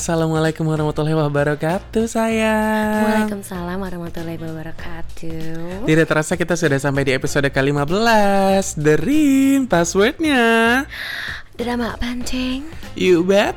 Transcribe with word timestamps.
Assalamualaikum 0.00 0.64
warahmatullahi 0.64 1.12
wabarakatuh 1.12 2.08
sayang. 2.08 3.04
Waalaikumsalam 3.04 3.76
warahmatullahi 3.76 4.40
wabarakatuh. 4.40 5.84
Tidak 5.84 6.06
terasa 6.08 6.40
kita 6.40 6.56
sudah 6.56 6.80
sampai 6.80 7.04
di 7.04 7.12
episode 7.12 7.44
ke-15 7.44 8.80
Derin 8.80 9.68
passwordnya. 9.68 10.88
Drama 11.52 12.00
pancing 12.00 12.64
You 12.96 13.20
bet. 13.20 13.52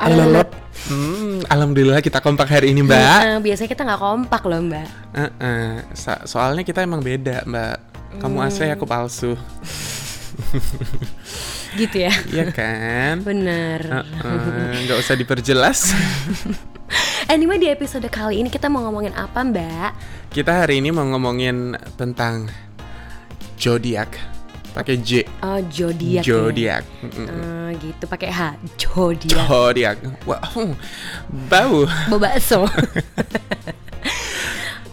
Alalap. 0.00 0.56
Hmm, 0.88 1.44
Alhamdulillah 1.52 2.00
kita 2.00 2.24
kompak 2.24 2.48
hari 2.48 2.72
ini 2.72 2.80
mbak. 2.80 3.20
Eh, 3.20 3.38
Biasanya 3.44 3.68
kita 3.68 3.84
nggak 3.84 4.00
kompak 4.00 4.40
loh 4.48 4.64
mbak. 4.64 4.88
Eh-eh, 5.12 5.84
so- 5.92 6.24
Soalnya 6.24 6.64
kita 6.64 6.80
emang 6.80 7.04
beda 7.04 7.44
mbak. 7.44 7.76
Kamu 8.24 8.40
asli 8.40 8.72
aku 8.72 8.88
palsu 8.88 9.36
Gitu 11.80 11.96
ya. 12.06 12.12
Iya 12.30 12.46
kan? 12.50 13.22
Bener. 13.22 13.80
Eh-eh, 13.82 14.86
Nggak 14.86 14.98
usah 15.00 15.14
diperjelas. 15.20 15.90
Anyway 17.26 17.58
di 17.58 17.66
episode 17.66 18.06
kali 18.06 18.38
ini 18.38 18.48
kita 18.48 18.68
mau 18.68 18.84
ngomongin 18.84 19.16
apa 19.16 19.42
mbak? 19.42 19.90
Kita 20.30 20.62
hari 20.62 20.78
ini 20.78 20.92
mau 20.92 21.02
ngomongin 21.08 21.74
tentang 21.96 22.46
Zodiac 23.56 24.12
pakai 24.74 24.98
J. 24.98 25.22
Oh 25.40 25.62
zodiak 25.70 26.20
ya? 26.20 26.26
Zodiac 26.26 26.84
Mm-mm. 27.00 27.26
Eh, 27.30 27.68
gitu 27.78 28.04
pakai 28.06 28.26
H. 28.28 28.40
Zodiak. 28.76 29.46
Zodiac 29.46 29.96
Wow 30.26 30.74
Bau. 31.46 31.86
Bawa 32.10 32.18
bakso. 32.20 32.66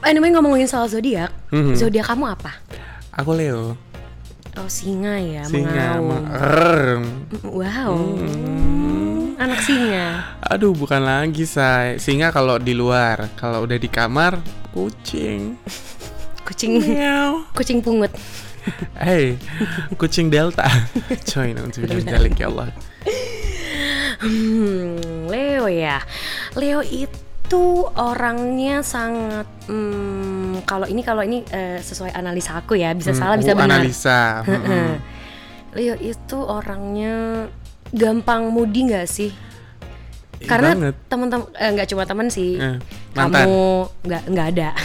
Anyway 0.01 0.33
ngomongin 0.33 0.65
soal 0.65 0.89
zodiak. 0.89 1.29
Mhm. 1.53 1.77
Zodiak 1.77 2.09
kamu 2.09 2.25
apa? 2.33 2.57
Aku 3.13 3.37
Leo 3.37 3.77
Oh 4.59 4.67
singa 4.67 5.15
ya 5.15 5.47
Singa 5.47 5.95
mengaum. 6.03 7.07
Wow. 7.47 7.95
Hmm. 8.19 9.39
Anak 9.39 9.63
singa. 9.63 10.35
Aduh 10.43 10.75
bukan 10.75 10.99
lagi 10.99 11.47
say. 11.47 11.95
Singa 12.03 12.35
kalau 12.35 12.59
di 12.59 12.75
luar 12.75 13.31
Kalau 13.39 13.63
udah 13.63 13.79
di 13.79 13.87
kamar 13.87 14.43
Kucing. 14.75 15.55
Kucing. 16.47 16.83
Meow 16.83 17.47
Kucing 17.55 17.79
pungut. 17.79 18.11
Hey 18.99 19.39
Kucing 19.95 20.27
delta. 20.27 20.67
Coy 21.31 21.55
nanti 21.55 21.81
dalik 21.87 22.35
ya 22.35 22.51
Allah. 22.51 22.69
Hmm, 24.21 25.25
Leo 25.31 25.65
ya. 25.65 25.97
Leo 26.53 26.85
itu 26.85 27.20
orangnya 27.97 28.85
sangat 28.85 29.47
hmm, 29.67 30.63
kalau 30.63 30.85
ini 30.85 31.01
kalau 31.01 31.23
ini 31.25 31.43
eh, 31.49 31.79
sesuai 31.81 32.13
analisa 32.13 32.59
aku 32.59 32.77
ya, 32.77 32.93
bisa 32.93 33.11
salah 33.11 33.35
Hmm, 33.35 33.43
bisa 33.43 33.53
oh, 33.53 33.59
benar. 33.59 33.79
Analisa 33.81 34.19
Heeh. 34.47 34.59
Mm-mm. 34.59 34.89
Leo 35.71 35.95
itu 36.03 36.37
orangnya 36.37 37.47
gampang 37.95 38.51
moody 38.51 38.91
nggak 38.91 39.07
sih? 39.07 39.31
Ih, 40.41 40.47
Karena 40.49 40.91
teman-teman 41.07 41.47
eh, 41.55 41.69
nggak 41.71 41.87
cuma 41.91 42.03
teman 42.03 42.27
sih. 42.27 42.59
Eh, 42.59 42.77
mantan. 43.15 43.45
Kamu 43.47 43.59
nggak 44.05 44.23
nggak 44.31 44.47
ada. 44.57 44.69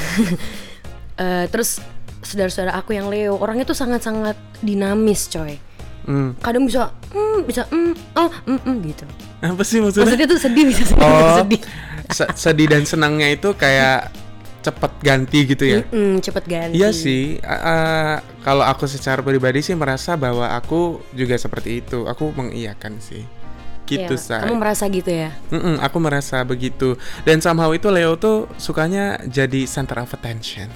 Eh, 1.16 1.48
terus 1.48 1.80
saudara-saudara 2.20 2.76
aku 2.76 2.92
yang 2.92 3.08
Leo, 3.08 3.40
orangnya 3.40 3.64
tuh 3.64 3.72
sangat-sangat 3.72 4.36
dinamis, 4.60 5.32
coy. 5.32 5.56
Hmm. 6.04 6.36
Kadang 6.44 6.68
bisa 6.68 6.92
hmm, 7.08 7.38
bisa 7.48 7.64
hmm, 7.72 7.96
oh, 8.20 8.28
hmm, 8.44 8.60
hmm, 8.60 8.76
gitu. 8.84 9.06
Apa 9.38 9.62
sih 9.62 9.78
maksudnya? 9.78 10.08
Maksudnya 10.08 10.28
tuh 10.28 10.40
sedih 10.40 10.64
bisa 10.64 10.82
sedih, 10.82 11.04
Oh, 11.04 11.36
sedih. 11.38 11.60
se- 12.08 12.32
sedih 12.34 12.66
dan 12.66 12.82
senangnya 12.82 13.28
itu 13.28 13.52
kayak 13.52 14.08
cepet 14.60 14.92
ganti 14.98 15.38
gitu 15.44 15.64
ya? 15.64 15.80
Mm-mm, 15.86 16.18
cepet 16.18 16.44
ganti. 16.44 16.74
Iya 16.74 16.90
sih. 16.90 17.38
a- 17.40 18.18
kalau 18.40 18.62
aku 18.62 18.86
secara 18.86 19.20
pribadi 19.20 19.60
sih 19.60 19.74
merasa 19.74 20.16
bahwa 20.16 20.50
aku 20.50 20.98
juga 21.12 21.36
seperti 21.36 21.80
itu. 21.80 22.02
Aku 22.04 22.32
mengiyakan 22.32 22.98
sih. 22.98 23.22
Gitu 23.86 24.02
Iya, 24.10 24.18
say. 24.18 24.42
Kamu 24.42 24.58
merasa 24.58 24.90
gitu 24.90 25.06
ya? 25.06 25.30
Mm-mm, 25.46 25.78
aku 25.78 25.96
merasa 26.02 26.42
begitu. 26.42 26.98
Dan 27.22 27.38
somehow 27.38 27.70
itu 27.70 27.86
Leo 27.86 28.18
tuh 28.18 28.50
sukanya 28.56 29.22
jadi 29.22 29.62
center 29.62 30.02
of 30.02 30.10
attention. 30.10 30.66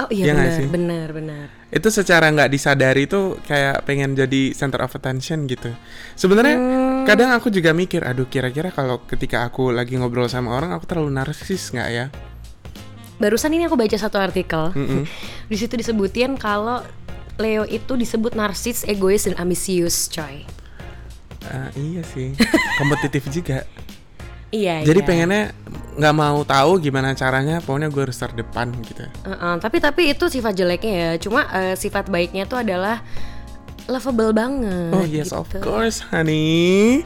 Oh 0.00 0.08
iya 0.08 0.32
nggak 0.32 0.40
benar, 0.40 0.56
sih? 0.56 0.66
benar, 0.72 1.08
benar. 1.12 1.46
Itu 1.68 1.92
secara 1.92 2.32
nggak 2.32 2.48
disadari 2.48 3.04
tuh 3.04 3.36
kayak 3.44 3.84
pengen 3.84 4.16
jadi 4.16 4.56
center 4.56 4.80
of 4.80 4.96
attention 4.96 5.44
gitu. 5.44 5.68
Sebenarnya 6.16 6.56
Hmm. 6.56 7.04
kadang 7.04 7.36
aku 7.36 7.52
juga 7.52 7.76
mikir, 7.76 8.00
aduh 8.00 8.24
kira-kira 8.24 8.72
kalau 8.72 9.04
ketika 9.04 9.44
aku 9.44 9.68
lagi 9.68 10.00
ngobrol 10.00 10.24
sama 10.24 10.56
orang 10.56 10.72
aku 10.72 10.88
terlalu 10.88 11.12
narsis 11.12 11.68
nggak 11.68 11.88
ya? 11.92 12.06
Barusan 13.20 13.52
ini 13.52 13.68
aku 13.68 13.76
baca 13.76 13.92
satu 14.00 14.16
artikel. 14.16 14.72
Mm-mm. 14.72 15.04
Di 15.52 15.56
situ 15.60 15.76
disebutin 15.76 16.40
kalau 16.40 16.80
Leo 17.36 17.64
itu 17.64 17.96
disebut 17.96 18.32
narsis, 18.32 18.84
egois 18.84 19.24
dan 19.28 19.36
ambisius, 19.36 20.08
coy. 20.08 20.44
Ah, 21.44 21.72
iya 21.72 22.04
sih, 22.04 22.32
kompetitif 22.76 23.28
juga. 23.28 23.64
Iya. 24.50 24.82
Jadi 24.82 24.98
iya. 24.98 25.06
pengennya 25.06 25.42
nggak 25.90 26.14
mau 26.14 26.42
tahu 26.42 26.78
gimana 26.78 27.12
caranya, 27.12 27.58
pokoknya 27.58 27.88
gue 27.88 28.02
harus 28.04 28.16
terdepan 28.16 28.70
gitu. 28.82 29.04
Uh-uh, 29.22 29.58
tapi 29.58 29.78
tapi 29.78 30.02
itu 30.10 30.26
sifat 30.26 30.54
jeleknya 30.54 30.94
ya. 30.94 31.10
Cuma 31.16 31.44
uh, 31.44 31.74
sifat 31.74 32.06
baiknya 32.06 32.44
itu 32.44 32.54
adalah 32.54 33.02
lovable 33.86 34.30
banget. 34.30 34.92
Oh 34.92 35.02
yes, 35.02 35.30
of 35.30 35.46
gitu. 35.48 35.60
course, 35.60 35.98
honey. 36.10 37.02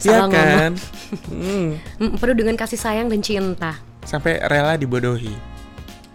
Iya 0.00 0.26
kan? 0.26 0.72
Hmm, 1.26 1.74
Mm, 1.98 2.22
penuh 2.22 2.36
dengan 2.38 2.54
kasih 2.54 2.78
sayang 2.78 3.10
dan 3.10 3.18
cinta. 3.18 3.74
sampai 4.00 4.38
rela 4.40 4.78
dibodohi. 4.78 5.34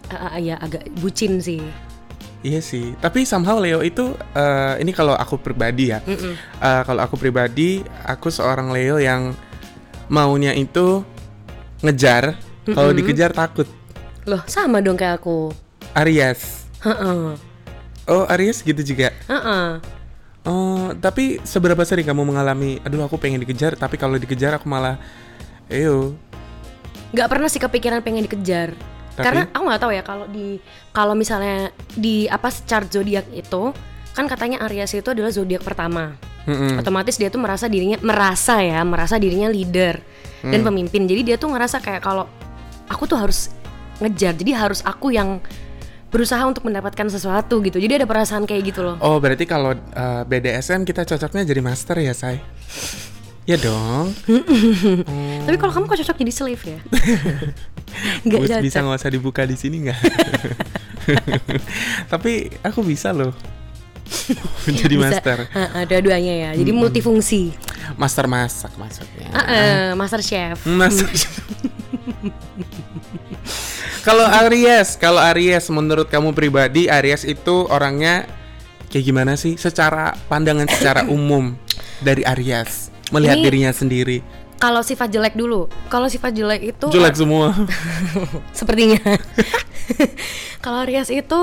Uh, 0.07 0.15
uh, 0.15 0.35
ya 0.39 0.55
agak 0.57 0.87
bucin 0.97 1.37
sih. 1.37 1.59
Iya 2.39 2.63
sih. 2.63 2.95
Tapi 2.97 3.25
somehow 3.25 3.57
Leo 3.57 3.81
itu, 3.81 4.13
eh, 4.31 4.73
ini 4.79 4.93
kalau 4.93 5.11
aku 5.11 5.35
pribadi 5.35 5.89
ya. 5.89 5.99
Mm-mm. 5.99 6.33
Eh, 6.61 6.81
kalau 6.85 7.01
aku 7.01 7.17
pribadi, 7.17 7.81
aku 8.05 8.29
seorang 8.29 8.69
Leo 8.69 9.01
yang 9.01 9.33
maunya 10.07 10.53
itu 10.53 11.01
ngejar. 11.85 12.35
Kalau 12.65 12.89
Mm-mm. 12.89 12.99
dikejar 13.05 13.31
takut. 13.31 13.69
Loh, 14.25 14.41
sama 14.49 14.81
dong 14.81 14.97
kayak 14.97 15.21
aku. 15.21 15.53
Aries. 15.93 16.65
Heeh. 16.81 17.37
Oh 18.09 18.25
Aries 18.25 18.65
gitu 18.65 18.81
juga. 18.81 19.13
Heeh. 19.29 19.79
Oh, 20.45 20.93
tapi 21.01 21.41
seberapa 21.41 21.81
sering 21.81 22.05
kamu 22.05 22.21
mengalami, 22.21 22.77
aduh 22.85 23.01
aku 23.05 23.17
pengen 23.17 23.41
dikejar, 23.41 23.73
tapi 23.73 23.97
kalau 23.97 24.13
dikejar 24.21 24.53
aku 24.61 24.69
malah, 24.69 25.01
eyo, 25.73 26.13
nggak 27.15 27.29
pernah 27.31 27.47
sih 27.47 27.63
kepikiran 27.63 28.03
pengen 28.03 28.27
dikejar 28.27 28.75
Tapi? 29.15 29.23
karena 29.23 29.47
aku 29.55 29.63
nggak 29.63 29.81
tahu 29.81 29.91
ya 29.95 30.03
kalau 30.03 30.25
di 30.27 30.59
kalau 30.91 31.15
misalnya 31.15 31.71
di 31.95 32.27
apa 32.27 32.51
chart 32.51 32.91
zodiak 32.91 33.31
itu 33.31 33.71
kan 34.15 34.25
katanya 34.25 34.63
Aries 34.63 34.91
itu 34.91 35.05
adalah 35.05 35.27
zodiak 35.27 35.59
pertama 35.59 36.15
Mm-mm. 36.45 36.79
otomatis 36.79 37.15
dia 37.15 37.27
tuh 37.27 37.37
merasa 37.37 37.67
dirinya 37.67 37.95
merasa 37.99 38.59
ya 38.59 38.79
merasa 38.81 39.15
dirinya 39.15 39.47
leader 39.47 39.95
dan 40.41 40.55
Hmm. 40.55 40.65
pemimpin 40.69 41.03
jadi 41.03 41.21
dia 41.23 41.35
tuh 41.35 41.49
ngerasa 41.49 41.79
kayak 41.79 41.99
kalau 41.99 42.23
aku 42.85 43.05
tuh 43.05 43.17
harus 43.17 43.49
ngejar 43.97 44.31
jadi 44.31 44.51
harus 44.55 44.79
aku 44.81 45.09
yang 45.09 45.41
berusaha 46.07 46.39
untuk 46.41 46.63
mendapatkan 46.63 47.05
sesuatu 47.05 47.59
gitu 47.59 47.75
jadi 47.75 47.97
ada 47.97 48.05
perasaan 48.05 48.43
kayak 48.43 48.61
gitu 48.69 48.79
loh 48.81 48.95
Oh 48.99 49.17
berarti 49.17 49.43
kalau 49.43 49.73
eh, 49.73 50.21
BDSM 50.23 50.83
kita 50.83 51.03
cocoknya 51.03 51.43
jadi 51.43 51.59
master 51.59 51.97
ya, 51.97 52.13
say? 52.13 52.39
Ya 53.45 53.57
dong. 53.57 54.09
Oh. 55.05 55.37
tapi 55.43 55.55
kalau 55.55 55.71
kamu 55.71 55.83
kok 55.85 55.97
cocok 56.01 56.15
jadi 56.19 56.31
slave 56.31 56.63
ya 56.63 56.77
Bus- 58.21 58.47
cocok 58.47 58.59
bisa 58.59 58.77
nggak 58.79 58.97
usah 58.97 59.09
dibuka 59.09 59.41
di 59.43 59.53
sini 59.53 59.85
nggak? 59.85 59.97
Tapi 62.11 62.31
aku 62.61 62.79
bisa 62.81 63.11
loh. 63.11 63.31
Jadi 64.79 64.95
Bisa. 64.95 65.03
master. 65.09 65.37
Ha-ha, 65.49 65.79
dua-duanya 65.85 66.33
ya 66.33 66.49
jadi 66.53 66.71
multifungsi 66.71 67.53
Master 67.97 68.25
masak 68.25 68.73
maksudnya. 68.77 69.29
Ah, 69.29 69.45
eh, 69.45 69.89
master 69.93 70.21
chef 70.21 70.57
Master. 70.65 71.05
kalau 74.07 74.25
Aries, 74.45 74.97
kalau 74.97 75.21
Aries 75.33 75.65
menurut 75.69 76.09
kamu 76.09 76.33
pribadi 76.33 76.89
Aries 76.89 77.25
itu 77.25 77.65
orangnya 77.69 78.25
kayak 78.89 79.05
gimana 79.05 79.33
sih? 79.35 79.57
Secara 79.57 80.13
pandangan 80.29 80.69
secara 80.69 81.05
umum 81.15 81.57
dari 82.01 82.21
Aries 82.25 82.93
melihat 83.09 83.37
Ini- 83.41 83.45
dirinya 83.45 83.71
sendiri. 83.73 84.19
Kalau 84.55 84.79
sifat 84.79 85.11
jelek 85.11 85.35
dulu, 85.35 85.67
kalau 85.91 86.07
sifat 86.07 86.31
jelek 86.31 86.73
itu 86.73 86.87
Jelek 86.87 87.19
semua. 87.19 87.51
sepertinya. 88.57 89.03
kalau 90.63 90.87
Aries 90.87 91.11
itu 91.11 91.39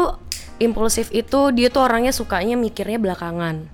impulsif 0.63 1.11
itu 1.11 1.51
dia 1.51 1.69
tuh 1.69 1.85
orangnya 1.85 2.15
sukanya 2.15 2.55
mikirnya 2.55 3.03
belakangan. 3.03 3.67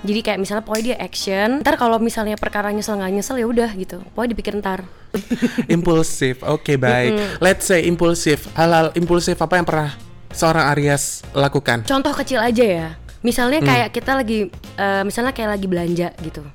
Jadi 0.00 0.20
kayak 0.24 0.38
misalnya 0.40 0.64
pokoknya 0.64 0.84
dia 0.92 0.96
action, 0.96 1.60
ntar 1.60 1.76
kalau 1.76 2.00
misalnya 2.00 2.40
perkara 2.40 2.72
nyesel 2.72 2.96
nggak 2.96 3.12
nyesel 3.20 3.36
ya 3.36 3.44
udah 3.44 3.70
gitu, 3.76 4.00
pokoknya 4.16 4.30
dipikir 4.32 4.52
ntar. 4.56 4.80
impulsif. 5.76 6.40
Oke, 6.48 6.80
baik. 6.80 7.36
Let's 7.44 7.68
say 7.68 7.84
impulsif. 7.84 8.48
Hal-hal 8.56 8.96
impulsif 8.96 9.36
apa 9.44 9.60
yang 9.60 9.68
pernah 9.68 9.92
seorang 10.32 10.72
Aries 10.72 11.20
lakukan? 11.36 11.84
Contoh 11.84 12.16
kecil 12.16 12.40
aja 12.40 12.64
ya, 12.64 12.88
misalnya 13.20 13.60
kayak 13.60 13.92
kita 13.92 14.16
lagi, 14.16 14.48
eh, 14.80 15.02
misalnya 15.04 15.36
kayak 15.36 15.60
lagi 15.60 15.66
belanja 15.68 16.08
gitu. 16.24 16.48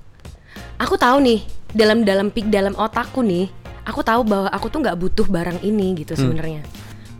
Aku 0.81 0.97
tahu 0.97 1.21
nih 1.21 1.45
dalam 1.69 2.01
dalam 2.01 2.33
pik 2.33 2.49
dalam 2.49 2.73
otakku 2.73 3.21
nih, 3.21 3.45
aku 3.85 4.01
tahu 4.01 4.25
bahwa 4.25 4.49
aku 4.49 4.73
tuh 4.73 4.81
nggak 4.81 4.97
butuh 4.97 5.27
barang 5.29 5.61
ini 5.61 6.01
gitu 6.01 6.17
sebenarnya. 6.17 6.65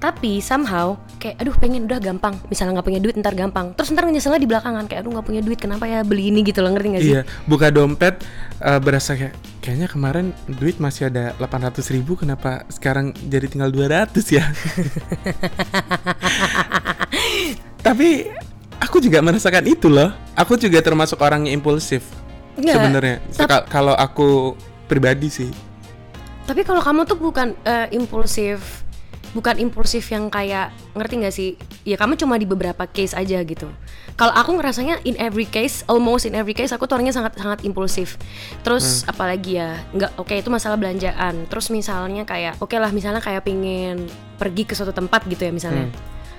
Tapi 0.05 0.37
somehow 0.37 0.93
kayak 1.17 1.41
aduh 1.41 1.57
pengen 1.57 1.89
udah 1.89 1.97
gampang 1.97 2.37
misalnya 2.45 2.77
nggak 2.77 2.87
punya 2.93 3.01
duit 3.01 3.17
ntar 3.17 3.33
gampang 3.33 3.73
terus 3.73 3.89
ntar 3.89 4.05
nyeselnya 4.05 4.37
di 4.37 4.45
belakangan 4.45 4.85
kayak 4.85 5.01
aduh 5.01 5.17
nggak 5.17 5.25
punya 5.25 5.41
duit 5.41 5.57
kenapa 5.57 5.89
ya 5.89 6.05
beli 6.05 6.29
ini 6.29 6.45
gitu 6.45 6.61
loh 6.61 6.69
ngerti 6.77 6.93
gak 6.93 7.01
sih 7.01 7.13
Iya, 7.17 7.21
buka 7.49 7.73
dompet 7.73 8.21
eh, 8.61 8.77
berasa 8.77 9.17
kayak 9.17 9.33
kayaknya 9.65 9.89
kemarin 9.89 10.29
duit 10.45 10.77
masih 10.77 11.09
ada 11.09 11.33
800 11.41 11.81
ribu 11.89 12.13
kenapa 12.13 12.69
sekarang 12.69 13.17
jadi 13.17 13.49
tinggal 13.49 13.73
200 13.73 14.13
ya? 14.29 14.45
Tapi 17.85 18.29
aku 18.77 19.01
juga 19.01 19.25
merasakan 19.25 19.65
itu 19.65 19.89
loh. 19.89 20.13
Aku 20.37 20.57
juga 20.57 20.81
termasuk 20.85 21.17
orang 21.21 21.49
yang 21.49 21.61
impulsif 21.61 22.05
sebenarnya. 22.57 23.25
Kalau 23.73 23.97
aku 23.97 24.53
pribadi 24.85 25.33
sih. 25.33 25.49
tapi 26.45 26.61
kalau 26.61 26.77
kamu 26.77 27.09
tuh 27.09 27.17
bukan 27.17 27.57
eh, 27.65 27.89
impulsif 27.97 28.84
bukan 29.35 29.59
impulsif 29.59 30.07
yang 30.09 30.31
kayak 30.31 30.71
ngerti 30.95 31.13
nggak 31.19 31.35
sih? 31.35 31.49
Ya 31.83 31.99
kamu 31.99 32.15
cuma 32.15 32.39
di 32.39 32.47
beberapa 32.47 32.87
case 32.87 33.11
aja 33.11 33.43
gitu. 33.43 33.67
Kalau 34.15 34.31
aku 34.31 34.55
ngerasanya 34.55 35.03
in 35.03 35.19
every 35.19 35.43
case 35.43 35.83
almost 35.91 36.23
in 36.23 36.39
every 36.39 36.55
case 36.55 36.71
aku 36.71 36.87
tuh 36.87 36.95
orangnya 36.95 37.11
sangat 37.11 37.35
sangat 37.35 37.67
impulsif. 37.67 38.15
Terus 38.63 39.03
apalagi 39.03 39.59
ya 39.59 39.75
nggak 39.91 40.15
oke 40.15 40.31
itu 40.31 40.47
masalah 40.47 40.79
belanjaan. 40.79 41.51
Terus 41.51 41.67
misalnya 41.67 42.23
kayak 42.23 42.63
oke 42.63 42.73
lah 42.79 42.95
misalnya 42.95 43.19
kayak 43.19 43.43
pingin 43.43 44.07
pergi 44.39 44.63
ke 44.63 44.71
suatu 44.71 44.95
tempat 44.95 45.27
gitu 45.27 45.43
ya 45.43 45.51
misalnya. 45.51 45.91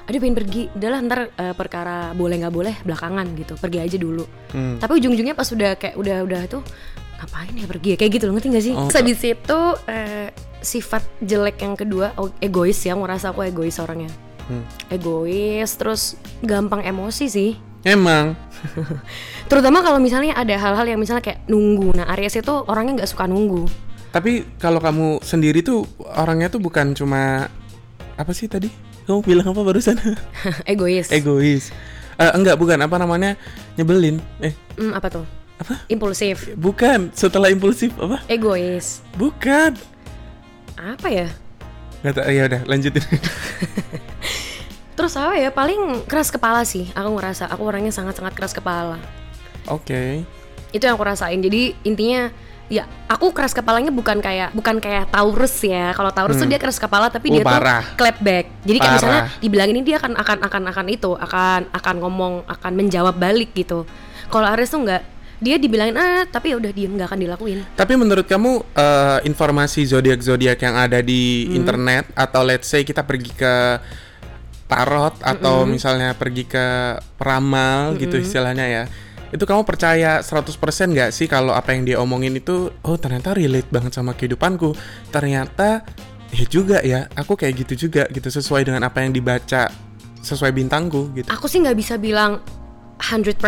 Aduh 0.09 0.23
pengen 0.23 0.39
pergi 0.39 0.73
udahlah 0.73 0.99
ntar 1.05 1.21
eh, 1.37 1.53
perkara 1.53 2.17
boleh 2.17 2.41
nggak 2.41 2.55
boleh 2.55 2.75
belakangan 2.81 3.27
gitu 3.37 3.61
pergi 3.61 3.79
aja 3.85 3.97
dulu. 4.01 4.25
Hmm. 4.57 4.81
tapi 4.81 4.97
ujung-ujungnya 4.97 5.37
pas 5.37 5.45
udah 5.53 5.77
kayak 5.77 6.01
udah 6.01 6.25
udah 6.25 6.43
tuh 6.49 6.65
ngapain 7.21 7.53
ya 7.53 7.67
pergi 7.69 7.89
ya? 7.93 7.97
Kayak 8.01 8.13
gitu 8.17 8.25
loh 8.29 8.35
ngerti 8.37 8.49
gak 8.53 8.65
sih? 8.65 8.75
Oh. 8.77 8.89
Terus 8.89 8.97
habis 9.01 9.21
itu 9.21 9.61
eh, 9.89 10.29
sifat 10.59 11.05
jelek 11.21 11.61
yang 11.61 11.75
kedua 11.75 12.13
oh, 12.17 12.33
egois 12.39 12.79
ya 12.79 12.95
ngerasa 12.95 13.31
aku 13.31 13.45
egois 13.45 13.77
orangnya 13.77 14.11
Hmm. 14.47 14.63
egois 14.89 15.75
terus 15.75 16.15
gampang 16.39 16.79
emosi 16.81 17.27
sih 17.27 17.51
Emang. 17.83 18.39
terutama 19.51 19.83
kalau 19.83 19.99
misalnya 19.99 20.35
ada 20.35 20.55
hal-hal 20.55 20.87
yang 20.87 20.99
misalnya 20.99 21.19
kayak 21.19 21.43
nunggu 21.47 21.91
nah 21.93 22.07
Aries 22.15 22.35
itu 22.35 22.55
orangnya 22.67 23.03
nggak 23.03 23.11
suka 23.11 23.27
nunggu 23.27 23.67
Tapi 24.15 24.47
kalau 24.57 24.79
kamu 24.79 25.19
sendiri 25.21 25.61
tuh 25.61 25.83
orangnya 26.15 26.47
tuh 26.47 26.57
bukan 26.57 26.95
cuma 26.95 27.51
apa 28.15 28.33
sih 28.33 28.47
tadi? 28.47 28.71
Kamu 29.05 29.21
bilang 29.21 29.51
apa 29.51 29.61
barusan? 29.61 29.99
egois 30.65 31.11
Egois. 31.11 31.69
Eh, 32.15 32.31
enggak, 32.33 32.57
bukan 32.57 32.81
apa 32.81 32.97
namanya? 32.97 33.37
Nyebelin. 33.75 34.23
Eh, 34.41 34.55
Hmm, 34.79 34.95
apa 34.95 35.11
tuh 35.11 35.27
apa? 35.57 35.85
impulsif 35.87 36.55
Bukan, 36.55 37.11
setelah 37.13 37.51
impulsif 37.51 37.93
apa? 37.99 38.23
egois 38.25 39.03
Bukan. 39.15 39.75
Apa 40.77 41.09
ya? 41.09 41.29
Nggak 42.01 42.15
tahu, 42.15 42.31
ya 42.31 42.43
udah 42.47 42.61
lanjutin. 42.69 43.03
terus 44.97 45.13
apa 45.13 45.37
ya 45.37 45.53
paling 45.53 46.05
keras 46.09 46.33
kepala 46.33 46.65
sih. 46.65 46.89
Aku 46.93 47.13
ngerasa 47.13 47.49
aku 47.49 47.63
orangnya 47.63 47.93
sangat-sangat 47.93 48.33
keras 48.33 48.53
kepala. 48.53 48.97
Oke. 49.67 50.25
itu 50.71 50.83
yang 50.83 50.99
aku 50.99 51.09
rasain. 51.09 51.41
Jadi 51.41 51.73
intinya 51.83 52.29
ya 52.67 52.85
aku 53.07 53.31
keras 53.31 53.55
kepalanya 53.55 53.89
bukan 53.89 54.19
kayak 54.21 54.53
bukan 54.53 54.77
kayak 54.77 55.09
Taurus 55.09 55.57
ya. 55.63 55.95
Kalau 55.97 56.13
Taurus 56.13 56.37
tuh 56.37 56.45
dia 56.45 56.61
keras 56.61 56.77
kepala 56.77 57.09
tapi 57.09 57.33
Oh, 57.33 57.41
dia 57.41 57.45
parah. 57.47 57.81
tuh 57.81 57.97
clap 57.97 58.19
back. 58.21 58.45
Jadi 58.67 58.79
kayak 58.83 58.95
misalnya 59.01 59.23
dibilang 59.41 59.69
ini 59.73 59.81
dia 59.81 59.97
akan 59.97 60.13
akan 60.19 60.39
akan 60.45 60.63
akan 60.69 60.87
itu 60.93 61.11
akan 61.17 61.61
akan 61.73 61.95
ngomong 62.03 62.35
akan 62.45 62.73
menjawab 62.77 63.17
balik 63.17 63.57
gitu. 63.57 63.89
Kalau 64.29 64.45
Aries 64.53 64.69
tuh 64.69 64.85
nggak 64.85 65.03
dia 65.37 65.61
dibilangin 65.61 65.97
ah 65.97 66.25
tapi 66.25 66.53
ya 66.53 66.57
udah 66.57 66.73
diem 66.73 66.97
nggak 66.97 67.13
akan 67.13 67.21
dilakuin 67.21 67.59
Tapi 67.77 67.93
menurut 67.95 68.25
kamu 68.25 68.65
eh, 68.73 69.19
informasi 69.25 69.85
zodiak 69.85 70.25
zodiak 70.25 70.57
yang 70.61 70.75
ada 70.75 71.05
di 71.05 71.45
Hmm. 71.47 71.61
internet 71.61 72.05
atau 72.17 72.41
let's 72.41 72.67
say 72.67 72.83
kita 72.83 73.05
pergi 73.05 73.33
ke 73.33 73.55
tarot 74.67 75.15
atau 75.23 75.63
misalnya 75.63 76.17
pergi 76.17 76.43
ke 76.43 76.67
peramal 77.15 77.95
gitu 77.95 78.19
istilahnya 78.19 78.67
ya. 78.67 78.85
Itu 79.31 79.47
kamu 79.47 79.63
percaya 79.63 80.23
100% 80.23 80.57
nggak 80.91 81.11
sih 81.15 81.27
kalau 81.27 81.55
apa 81.55 81.71
yang 81.75 81.87
dia 81.87 81.97
omongin 81.99 82.35
itu 82.35 82.75
oh 82.83 82.97
ternyata 82.97 83.31
relate 83.31 83.71
banget 83.71 83.95
sama 83.95 84.15
kehidupanku. 84.15 84.75
Ternyata 85.11 85.87
ya 86.35 86.45
juga 86.51 86.83
ya, 86.83 87.07
aku 87.15 87.39
kayak 87.39 87.55
gitu 87.63 87.87
juga 87.87 88.11
gitu 88.11 88.27
sesuai 88.27 88.67
dengan 88.67 88.83
apa 88.83 89.07
yang 89.07 89.15
dibaca 89.15 89.71
sesuai 90.19 90.51
bintangku 90.51 91.15
gitu. 91.15 91.31
aku 91.31 91.47
sih 91.47 91.63
nggak 91.63 91.79
bisa 91.79 91.95
bilang 92.03 92.43
100% 92.99 93.39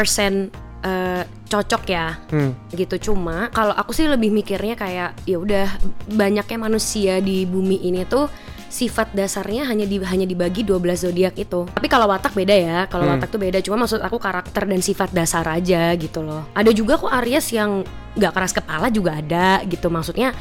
eh, 0.79 1.23
cocok 1.49 1.83
ya 1.87 2.21
Hmm. 2.29 2.53
gitu 2.71 3.11
cuma 3.11 3.49
kalau 3.51 3.73
aku 3.73 3.91
sih 3.91 4.05
lebih 4.05 4.29
mikirnya 4.29 4.77
kayak 4.77 5.17
ya 5.25 5.37
udah 5.37 5.67
banyaknya 6.07 6.59
manusia 6.61 7.19
di 7.19 7.43
bumi 7.43 7.83
ini 7.83 8.05
tuh 8.05 8.29
sifat 8.69 9.17
dasarnya 9.17 9.65
hanya 9.65 9.89
di 9.89 9.97
hanya 9.97 10.29
dibagi 10.29 10.61
12 10.61 11.01
zodiak 11.01 11.41
itu. 11.41 11.65
Tapi 11.73 11.89
kalau 11.89 12.05
watak 12.05 12.37
beda 12.37 12.53
ya. 12.53 12.79
Kalau 12.85 13.09
Hmm. 13.09 13.17
watak 13.17 13.33
tuh 13.33 13.41
beda. 13.41 13.65
Cuma 13.65 13.81
maksud 13.81 13.97
aku 13.97 14.21
karakter 14.21 14.69
dan 14.69 14.85
sifat 14.85 15.09
dasar 15.09 15.49
aja 15.49 15.89
gitu 15.97 16.21
loh. 16.21 16.45
Ada 16.53 16.77
juga 16.77 17.01
kok 17.01 17.09
Aries 17.09 17.49
yang 17.49 17.81
nggak 18.13 18.29
keras 18.29 18.53
kepala 18.53 18.93
juga 18.93 19.17
ada 19.17 19.65
gitu. 19.65 19.89
Maksudnya 19.89 20.37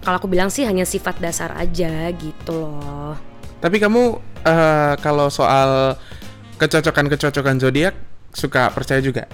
kalau 0.00 0.16
aku 0.16 0.24
bilang 0.24 0.48
sih 0.48 0.64
hanya 0.64 0.88
sifat 0.88 1.20
dasar 1.20 1.52
aja 1.52 2.08
gitu 2.16 2.56
loh. 2.56 3.12
Tapi 3.60 3.76
kamu 3.76 4.02
eh, 4.40 4.94
kalau 5.04 5.28
soal 5.28 6.00
kecocokan-kecocokan 6.56 7.60
zodiak 7.60 7.92
suka 8.32 8.72
percaya 8.72 9.04
juga? 9.04 9.28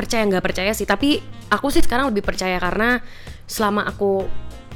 Percaya 0.00 0.22
nggak 0.24 0.44
percaya 0.44 0.72
sih. 0.72 0.84
Tapi 0.84 1.20
aku 1.48 1.68
sih 1.68 1.84
sekarang 1.84 2.08
lebih 2.08 2.24
percaya 2.24 2.56
karena 2.56 2.98
selama 3.44 3.84
aku 3.84 4.24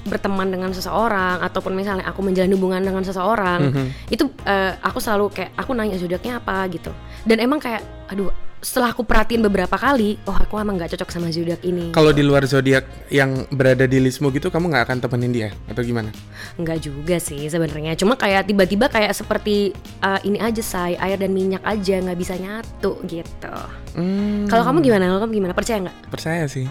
berteman 0.04 0.52
dengan 0.52 0.68
seseorang 0.68 1.40
ataupun 1.40 1.72
misalnya 1.72 2.04
aku 2.04 2.20
menjalin 2.20 2.52
hubungan 2.52 2.84
dengan 2.84 3.00
seseorang 3.00 3.72
Mhm. 3.72 4.12
itu 4.12 4.28
eh, 4.44 4.76
aku 4.84 5.00
selalu 5.00 5.32
kayak 5.32 5.56
aku 5.56 5.72
nanya 5.72 5.96
zodiaknya 5.96 6.44
apa? 6.44 6.68
gitu. 6.68 6.92
Dan 7.24 7.40
emang 7.40 7.56
kayak 7.56 7.80
aduh 8.12 8.28
setelah 8.64 8.96
aku 8.96 9.04
perhatiin 9.04 9.44
beberapa 9.44 9.76
kali 9.76 10.16
oh 10.24 10.32
aku 10.32 10.56
emang 10.56 10.80
nggak 10.80 10.96
cocok 10.96 11.08
sama 11.12 11.28
zodiak 11.28 11.60
ini. 11.62 11.92
Kalau 11.92 12.16
di 12.16 12.24
luar 12.24 12.48
zodiak 12.48 13.12
yang 13.12 13.44
berada 13.52 13.84
di 13.84 14.00
listmu 14.00 14.32
gitu, 14.32 14.48
kamu 14.48 14.72
nggak 14.72 14.84
akan 14.88 14.98
temenin 15.04 15.32
dia 15.36 15.48
atau 15.68 15.84
gimana? 15.84 16.08
nggak 16.56 16.78
juga 16.80 17.20
sih 17.20 17.44
sebenarnya. 17.46 17.92
Cuma 18.00 18.16
kayak 18.16 18.48
tiba-tiba 18.48 18.88
kayak 18.88 19.12
seperti 19.12 19.76
eh, 20.00 20.20
ini 20.24 20.40
aja 20.40 20.64
say 20.64 20.96
air 20.96 21.20
dan 21.20 21.36
minyak 21.36 21.60
aja 21.62 22.00
nggak 22.00 22.18
bisa 22.18 22.34
nyatu 22.40 22.96
gitu. 23.04 23.54
Hmm, 23.94 24.48
kalau 24.48 24.64
kamu 24.64 24.80
gimana? 24.80 25.12
Kalau 25.12 25.20
kamu 25.28 25.32
gimana? 25.44 25.52
Percaya 25.52 25.78
nggak? 25.84 25.96
Percaya 26.08 26.44
sih. 26.48 26.66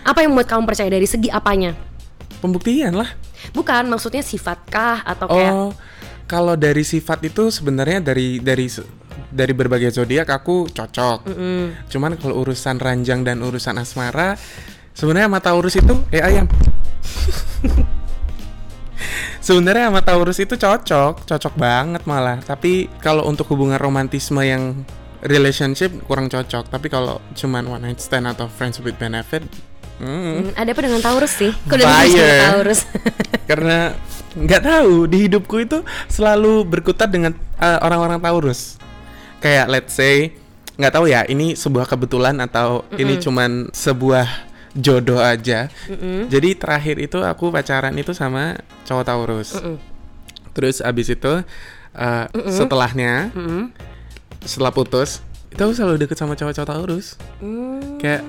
apa 0.00 0.24
yang 0.24 0.32
membuat 0.32 0.48
kamu 0.48 0.64
percaya? 0.64 0.88
Dari 0.88 1.04
segi 1.04 1.28
apanya? 1.28 1.76
Pembuktian 2.40 2.96
lah. 2.96 3.12
Bukan, 3.52 3.84
maksudnya 3.84 4.24
sifatkah 4.24 5.04
atau 5.04 5.28
kayak 5.28 5.52
Oh, 5.52 5.70
kalau 6.24 6.56
dari 6.56 6.80
sifat 6.80 7.20
itu 7.28 7.52
sebenarnya 7.52 8.00
dari 8.00 8.40
dari 8.40 8.64
dari 9.30 9.54
berbagai 9.54 9.94
zodiak 9.94 10.28
aku 10.28 10.68
cocok. 10.70 11.26
Mm-mm. 11.30 11.86
Cuman 11.86 12.18
kalau 12.18 12.42
urusan 12.42 12.76
ranjang 12.82 13.22
dan 13.22 13.40
urusan 13.40 13.78
asmara, 13.78 14.34
sebenarnya 14.92 15.30
sama 15.30 15.40
Taurus 15.40 15.74
itu 15.78 15.94
eh 16.10 16.22
ayam. 16.22 16.46
sebenarnya 19.46 19.88
sama 19.88 20.02
Taurus 20.04 20.38
itu 20.42 20.54
cocok, 20.58 21.24
cocok 21.24 21.54
banget 21.56 22.02
malah. 22.04 22.42
Tapi 22.42 22.90
kalau 22.98 23.24
untuk 23.24 23.48
hubungan 23.54 23.80
romantisme 23.80 24.42
yang 24.42 24.84
relationship 25.24 25.92
kurang 26.08 26.32
cocok. 26.32 26.68
Tapi 26.68 26.86
kalau 26.88 27.20
cuman 27.36 27.64
one 27.68 27.82
night 27.88 28.00
stand 28.00 28.28
atau 28.28 28.48
friends 28.48 28.80
with 28.80 28.96
benefit, 28.96 29.44
hmm, 30.00 30.00
Hmm, 30.00 30.48
ada 30.56 30.72
apa 30.72 30.80
dengan 30.80 31.00
Taurus 31.04 31.32
sih? 31.36 31.52
Kok 31.68 31.76
sama 31.76 32.08
Taurus? 32.56 32.80
karena 33.50 33.92
nggak 34.30 34.62
tahu 34.62 35.10
di 35.10 35.26
hidupku 35.26 35.56
itu 35.60 35.82
selalu 36.08 36.64
berkutat 36.64 37.12
dengan 37.12 37.36
uh, 37.60 37.78
orang-orang 37.84 38.16
Taurus. 38.22 38.80
Kayak 39.40 39.66
let's 39.72 39.96
say 39.96 40.36
nggak 40.80 40.92
tahu 40.96 41.12
ya 41.12 41.28
ini 41.28 41.52
sebuah 41.56 41.84
kebetulan 41.84 42.40
atau 42.40 42.88
ini 42.96 43.20
cuman 43.20 43.68
sebuah 43.72 44.28
jodoh 44.76 45.20
aja. 45.20 45.68
Jadi 46.30 46.56
terakhir 46.56 46.96
itu 47.02 47.18
aku 47.20 47.50
pacaran 47.50 47.92
itu 47.98 48.14
sama 48.14 48.60
cowok 48.86 49.04
Taurus. 49.04 49.58
Mm-mm. 49.58 49.76
Terus 50.54 50.84
abis 50.84 51.12
itu 51.12 51.32
uh, 51.96 52.24
setelahnya 52.48 53.34
Mm-mm. 53.34 53.72
setelah 54.44 54.72
putus 54.72 55.24
itu 55.50 55.58
aku 55.58 55.74
selalu 55.74 56.06
deket 56.06 56.14
sama 56.14 56.38
cowok-cowok 56.38 56.68
Taurus. 56.68 57.18
Hmm. 57.42 57.98
Kayak 57.98 58.22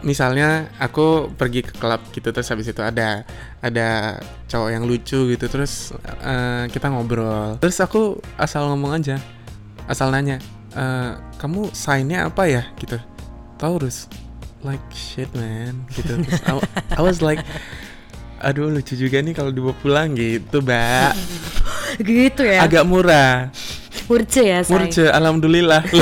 misalnya 0.00 0.72
aku 0.80 1.28
pergi 1.36 1.60
ke 1.60 1.76
klub 1.76 2.00
gitu 2.12 2.32
terus 2.32 2.48
habis 2.48 2.72
itu 2.72 2.80
ada 2.80 3.28
ada 3.60 4.20
cowok 4.48 4.70
yang 4.72 4.84
lucu 4.88 5.28
gitu 5.28 5.46
terus 5.48 5.92
eh, 6.24 6.64
kita 6.72 6.88
ngobrol 6.88 7.60
terus 7.60 7.76
aku 7.84 8.16
asal 8.40 8.68
ngomong 8.72 8.96
aja 8.96 9.20
asal 9.86 10.10
nanya 10.10 10.40
"Eh, 10.72 11.12
kamu 11.38 11.70
signnya 11.76 12.28
apa 12.28 12.48
ya 12.48 12.62
gitu 12.80 12.96
Taurus 13.60 14.08
like 14.64 14.82
shit 14.90 15.28
man 15.36 15.84
gitu 15.92 16.18
Terus 16.24 16.40
I, 16.44 16.52
I 16.96 17.02
was 17.04 17.20
like 17.20 17.40
aduh 18.44 18.68
lucu 18.68 18.96
juga 18.96 19.24
nih 19.24 19.32
kalau 19.32 19.48
dibawa 19.52 19.72
pulang 19.80 20.12
gitu 20.16 20.60
mbak 20.60 21.16
gitu 22.04 22.42
ya. 22.44 22.64
agak 22.64 22.84
murah 22.84 23.48
Murce 24.04 24.42
ya, 24.44 24.60
say. 24.60 24.74
Murce, 24.76 25.04
alhamdulillah. 25.08 25.80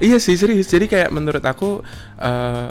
Iya 0.00 0.16
sih 0.16 0.32
serius. 0.38 0.70
Jadi 0.70 0.88
kayak 0.88 1.10
menurut 1.12 1.44
aku 1.44 1.84
eh, 2.16 2.68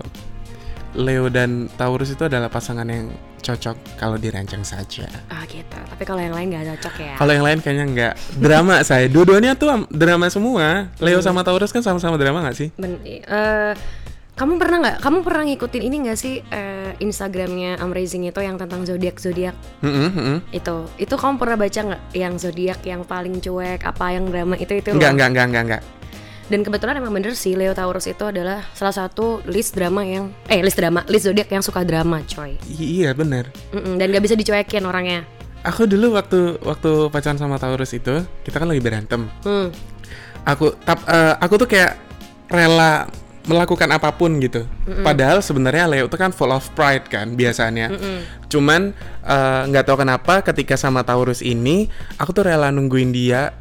Leo 0.93 1.29
dan 1.29 1.69
Taurus 1.73 2.09
itu 2.09 2.25
adalah 2.25 2.49
pasangan 2.49 2.85
yang 2.85 3.09
cocok 3.39 3.95
kalau 3.95 4.17
dirancang 4.17 4.61
saja. 4.61 5.07
Ah 5.29 5.45
gitu. 5.45 5.77
Tapi 5.77 6.03
kalau 6.03 6.19
yang 6.19 6.33
lain 6.33 6.49
nggak 6.49 6.65
cocok 6.75 6.95
ya. 6.99 7.13
Kalau 7.15 7.31
yang 7.31 7.45
lain 7.45 7.59
kayaknya 7.59 7.85
nggak. 7.87 8.13
Drama 8.35 8.81
saya. 8.89 9.05
Dua-duanya 9.05 9.53
tuh 9.53 9.69
am- 9.69 9.89
drama 9.89 10.27
semua. 10.27 10.89
Leo 10.97 11.21
sama 11.21 11.41
Taurus 11.41 11.69
kan 11.69 11.79
sama-sama 11.79 12.17
drama 12.17 12.41
nggak 12.41 12.57
sih? 12.57 12.69
Ben- 12.75 12.99
eh, 13.05 13.73
kamu 14.35 14.55
pernah 14.55 14.77
nggak? 14.81 14.97
Kamu 14.99 15.17
pernah 15.21 15.43
ngikutin 15.45 15.83
ini 15.83 15.95
nggak 16.03 16.17
sih 16.17 16.39
eh, 16.41 16.91
Instagramnya 16.99 17.79
Amazing 17.79 18.27
itu 18.27 18.39
yang 18.39 18.55
tentang 18.55 18.83
zodiak 18.83 19.19
zodiak 19.19 19.55
Mm-mm, 19.83 20.09
mm-mm. 20.15 20.37
itu? 20.51 20.77
Itu 20.95 21.15
kamu 21.15 21.35
pernah 21.37 21.57
baca 21.59 21.79
nggak? 21.79 22.01
Yang 22.15 22.33
zodiak 22.43 22.79
yang 22.83 23.01
paling 23.03 23.39
cuek, 23.39 23.83
apa 23.83 24.05
yang 24.15 24.27
drama 24.27 24.55
itu 24.55 24.73
itu? 24.73 24.89
Enggak, 24.91 25.11
loh. 25.11 25.15
enggak, 25.15 25.27
enggak, 25.31 25.45
enggak, 25.47 25.63
enggak. 25.63 25.83
Dan 26.49 26.65
kebetulan 26.65 26.97
emang 26.97 27.13
bener 27.13 27.37
sih 27.37 27.53
Leo 27.53 27.77
Taurus 27.77 28.09
itu 28.09 28.25
adalah 28.25 28.65
salah 28.73 28.91
satu 28.91 29.45
list 29.45 29.77
drama 29.77 30.01
yang 30.01 30.33
eh 30.49 30.65
list 30.65 30.81
drama, 30.81 31.05
list 31.05 31.29
zodiak 31.29 31.45
yang 31.47 31.61
suka 31.61 31.85
drama, 31.85 32.25
coy. 32.25 32.57
I- 32.65 33.05
iya 33.05 33.13
bener. 33.13 33.53
Mm-mm, 33.69 34.01
dan 34.01 34.09
gak 34.09 34.23
bisa 34.25 34.33
dicuekin 34.33 34.81
orangnya. 34.81 35.29
Aku 35.61 35.85
dulu 35.85 36.17
waktu 36.17 36.57
waktu 36.65 37.13
pacaran 37.13 37.37
sama 37.37 37.61
Taurus 37.61 37.93
itu, 37.93 38.25
kita 38.41 38.57
kan 38.57 38.65
lagi 38.65 38.81
berantem. 38.81 39.29
Hmm. 39.45 39.69
Aku 40.41 40.73
tap, 40.81 41.05
eh, 41.05 41.35
aku 41.37 41.61
tuh 41.61 41.69
kayak 41.69 41.99
rela 42.49 43.05
melakukan 43.45 43.89
apa 43.89 44.13
pun 44.13 44.37
gitu. 44.41 44.65
Padahal 45.01 45.41
sebenarnya 45.41 45.85
Leo 45.89 46.05
itu 46.05 46.17
kan 46.17 46.29
full 46.29 46.49
of 46.49 46.65
pride 46.73 47.09
kan 47.09 47.33
biasanya. 47.33 47.93
Cuman 48.47 48.93
eh, 49.21 49.61
nggak 49.69 49.85
tahu 49.85 50.01
kenapa 50.01 50.41
ketika 50.41 50.79
sama 50.79 51.05
Taurus 51.05 51.45
ini, 51.45 51.91
aku 52.17 52.33
tuh 52.33 52.49
rela 52.49 52.73
nungguin 52.73 53.13
dia 53.13 53.53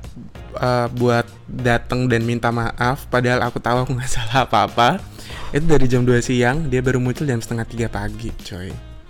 eh, 0.59 0.87
buat 0.93 1.27
datang 1.47 2.07
dan 2.07 2.23
minta 2.23 2.50
maaf. 2.50 3.07
Padahal 3.07 3.41
aku 3.41 3.59
tahu 3.59 3.83
aku 3.83 3.91
nggak 3.95 4.11
salah 4.17 4.45
apa-apa. 4.45 4.99
Itu 5.49 5.65
dari 5.65 5.87
jam 5.87 6.03
2 6.03 6.21
siang, 6.21 6.69
dia 6.69 6.79
baru 6.79 6.99
muncul 6.99 7.25
jam 7.25 7.38
setengah 7.38 7.65
tiga 7.65 7.87
pagi, 7.88 8.29
coy. 8.38 8.69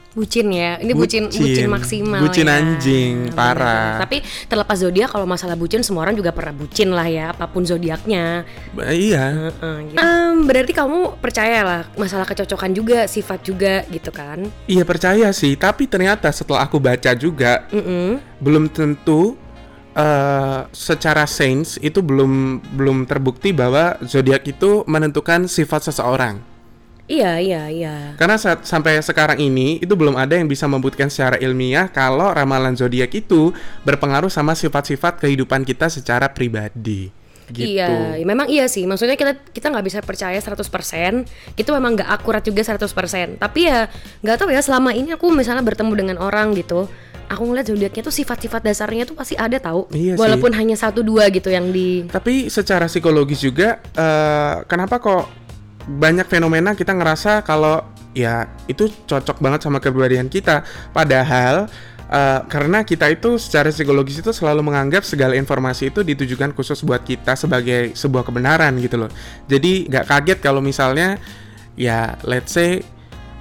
Bucin 0.09 0.51
ya, 0.51 0.81
ini 0.83 0.99
bucin 0.99 1.31
bucin, 1.31 1.47
Bucin. 1.47 1.67
maksimal 1.71 2.19
Bucin 2.19 2.47
ya. 2.49 2.59
anjing, 2.59 3.15
Bener. 3.31 3.37
parah. 3.39 4.03
Tapi 4.03 4.19
terlepas 4.47 4.75
zodiak 4.75 5.15
kalau 5.15 5.27
masalah 5.27 5.55
bucin 5.55 5.87
semua 5.87 6.03
orang 6.03 6.19
juga 6.19 6.35
pernah 6.35 6.51
bucin 6.51 6.91
lah 6.91 7.07
ya, 7.07 7.31
apa 7.31 7.47
pun 7.47 7.63
zodiaknya. 7.63 8.43
Iya, 8.75 9.53
Heeh, 9.55 9.77
gitu. 9.85 9.99
Em, 10.01 10.35
berarti 10.43 10.73
kamu 10.75 11.23
percaya 11.23 11.61
lah 11.63 11.81
masalah 11.95 12.27
kecocokan 12.27 12.73
juga, 12.73 13.07
sifat 13.07 13.47
juga 13.47 13.87
gitu 13.87 14.11
kan? 14.11 14.43
iya 14.67 14.83
percaya 14.83 15.31
sih. 15.31 15.55
Tapi 15.55 15.87
ternyata 15.87 16.35
setelah 16.35 16.67
aku 16.67 16.83
baca 16.83 17.15
juga, 17.15 17.69
Mm-mm. 17.71 18.19
belum 18.43 18.67
tentu 18.71 19.39
eh, 19.97 20.61
secara 20.73 21.25
sains 21.25 21.81
itu 21.81 22.03
belum 22.05 22.61
belum 22.77 23.07
terbukti 23.09 23.55
bahwa 23.55 23.97
zodiak 24.05 24.45
itu 24.49 24.85
menentukan 24.85 25.47
sifat 25.47 25.89
seseorang. 25.93 26.59
Iya 27.09 27.41
iya 27.41 27.63
iya. 27.73 27.97
Karena 28.21 28.37
saat, 28.37 28.69
sampai 28.69 29.01
sekarang 29.01 29.41
ini 29.41 29.81
itu 29.81 29.97
belum 29.97 30.13
ada 30.13 30.37
yang 30.37 30.45
bisa 30.45 30.69
membuktikan 30.69 31.09
secara 31.09 31.41
ilmiah 31.41 31.89
kalau 31.89 32.29
ramalan 32.37 32.77
zodiak 32.77 33.09
itu 33.17 33.57
berpengaruh 33.89 34.29
sama 34.29 34.53
sifat-sifat 34.53 35.25
kehidupan 35.25 35.65
kita 35.65 35.89
secara 35.89 36.29
pribadi. 36.29 37.18
Gitu. 37.49 37.81
Iya, 37.81 38.21
ya 38.21 38.25
memang 38.29 38.47
iya 38.49 38.69
sih. 38.69 38.85
Maksudnya 38.85 39.17
kita 39.17 39.37
kita 39.51 39.73
nggak 39.73 39.87
bisa 39.87 39.99
percaya 40.05 40.37
100%. 40.37 41.25
Itu 41.57 41.71
memang 41.73 41.97
nggak 41.97 42.11
akurat 42.11 42.43
juga 42.45 42.61
100%. 42.61 43.41
Tapi 43.41 43.61
ya 43.69 43.89
nggak 44.21 44.37
tahu 44.37 44.49
ya 44.53 44.61
selama 44.61 44.93
ini 44.93 45.17
aku 45.17 45.33
misalnya 45.33 45.65
bertemu 45.65 45.93
dengan 45.97 46.17
orang 46.21 46.53
gitu, 46.57 46.87
aku 47.29 47.43
ngeliat 47.45 47.69
zodiaknya 47.69 48.03
tuh 48.03 48.15
sifat-sifat 48.15 48.65
dasarnya 48.65 49.05
tuh 49.05 49.17
pasti 49.17 49.37
ada 49.37 49.61
tahu. 49.61 49.89
Iya 49.93 50.17
sih. 50.17 50.21
Walaupun 50.21 50.53
hanya 50.57 50.77
satu 50.77 51.05
dua 51.05 51.29
gitu 51.29 51.53
yang 51.53 51.69
di 51.69 52.09
Tapi 52.09 52.49
secara 52.49 52.89
psikologis 52.89 53.45
juga, 53.45 53.79
eh, 53.97 54.55
kenapa 54.65 54.99
kok 54.99 55.29
banyak 55.89 56.29
fenomena 56.29 56.77
kita 56.77 56.93
ngerasa 56.93 57.41
kalau 57.45 57.81
ya 58.13 58.49
itu 58.69 58.93
cocok 59.09 59.41
banget 59.41 59.61
sama 59.65 59.79
kepribadian 59.79 60.29
kita. 60.33 60.65
Padahal 60.93 61.69
eh, 62.09 62.41
karena 62.49 62.83
kita 62.85 63.09
itu 63.13 63.37
secara 63.37 63.69
psikologis 63.71 64.21
itu 64.21 64.33
selalu 64.33 64.65
menganggap 64.65 65.05
segala 65.05 65.37
informasi 65.37 65.93
itu 65.93 66.01
ditujukan 66.05 66.53
khusus 66.57 66.81
buat 66.85 67.05
kita 67.05 67.37
sebagai 67.37 67.93
sebuah 67.95 68.25
kebenaran 68.27 68.77
gitu 68.81 68.97
loh. 68.97 69.11
Jadi 69.47 69.87
nggak 69.89 70.05
kaget 70.09 70.39
kalau 70.41 70.61
misalnya 70.65 71.21
ya 71.79 72.19
let's 72.27 72.53
say 72.57 72.83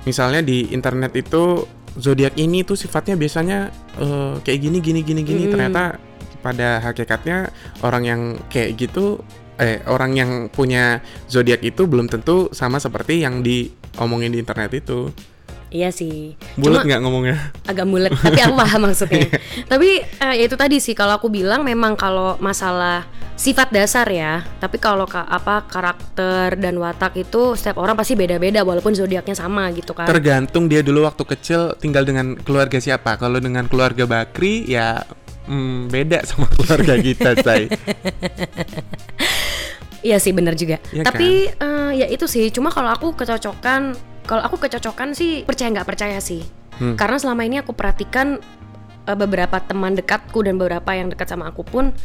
misalnya 0.06 0.46
di 0.46 0.72
internet 0.72 1.12
itu 1.18 1.66
zodiak 1.98 2.38
ini 2.38 2.62
tuh 2.62 2.78
sifatnya 2.78 3.18
biasanya 3.18 3.74
eh, 3.98 4.34
kayak 4.46 4.60
gini 4.62 4.78
gini 4.80 5.00
gini 5.02 5.22
gini 5.26 5.44
Mm. 5.50 5.52
ternyata 5.52 5.84
pada 6.46 6.80
hakikatnya 6.80 7.50
orang 7.82 8.04
yang 8.06 8.22
kayak 8.48 8.78
gitu 8.78 9.20
eh 9.58 9.82
orang 9.90 10.14
yang 10.14 10.32
punya 10.54 11.02
zodiak 11.26 11.66
itu 11.66 11.90
belum 11.90 12.06
tentu 12.08 12.54
sama 12.54 12.78
seperti 12.78 13.26
yang 13.26 13.42
diomongin 13.42 14.30
di 14.30 14.40
internet 14.46 14.70
itu. 14.78 15.10
Iya 15.68 15.92
sih. 15.92 16.40
Bulat 16.56 16.88
nggak 16.88 17.02
ngomongnya? 17.04 17.52
agak 17.68 17.84
mulet, 17.84 18.16
tapi 18.16 18.40
aku 18.40 18.56
paham 18.56 18.82
maksudnya. 18.88 19.28
tapi 19.68 20.00
eh, 20.00 20.34
ya 20.40 20.44
itu 20.48 20.56
tadi 20.56 20.80
sih 20.80 20.96
kalau 20.96 21.20
aku 21.20 21.28
bilang 21.28 21.68
memang 21.68 22.00
kalau 22.00 22.40
masalah 22.40 23.04
sifat 23.36 23.70
dasar 23.70 24.08
ya, 24.08 24.48
tapi 24.58 24.80
kalau 24.80 25.04
ka- 25.04 25.28
apa 25.28 25.68
karakter 25.68 26.56
dan 26.56 26.80
watak 26.80 27.20
itu 27.20 27.54
setiap 27.54 27.78
orang 27.78 27.94
pasti 27.94 28.16
beda-beda 28.16 28.64
walaupun 28.64 28.96
zodiaknya 28.96 29.36
sama 29.36 29.68
gitu 29.76 29.92
kan. 29.92 30.08
Tergantung 30.08 30.66
dia 30.66 30.80
dulu 30.80 31.04
waktu 31.04 31.28
kecil 31.28 31.76
tinggal 31.78 32.08
dengan 32.08 32.40
keluarga 32.40 32.80
siapa. 32.80 33.20
Kalau 33.20 33.38
dengan 33.38 33.68
keluarga 33.68 34.08
Bakri 34.08 34.66
ya 34.66 35.04
hmm, 35.46 35.92
beda 35.92 36.24
sama 36.24 36.48
keluarga 36.56 36.96
kita, 36.96 37.36
say. 37.44 37.68
Iya 40.00 40.18
sih 40.22 40.32
bener 40.32 40.56
juga. 40.56 40.78
Iya 40.94 41.04
Tapi 41.04 41.52
eh, 41.52 41.92
ya 41.98 42.08
itu 42.08 42.24
sih. 42.24 42.48
Cuma 42.54 42.72
kalau 42.72 42.88
aku 42.88 43.12
kecocokan, 43.14 43.98
kalau 44.28 44.44
aku 44.44 44.60
kecocokan 44.60 45.16
sih 45.16 45.48
percaya 45.48 45.72
nggak 45.72 45.88
percaya 45.88 46.20
sih. 46.20 46.44
Hmm. 46.78 47.00
Karena 47.00 47.18
selama 47.18 47.48
ini 47.48 47.64
aku 47.64 47.74
perhatikan 47.74 48.38
eh, 49.08 49.18
beberapa 49.18 49.58
teman 49.64 49.96
dekatku 49.96 50.44
dan 50.44 50.60
beberapa 50.60 50.92
yang 50.94 51.08
dekat 51.08 51.32
sama 51.32 51.50
aku 51.50 51.64
pun, 51.64 51.96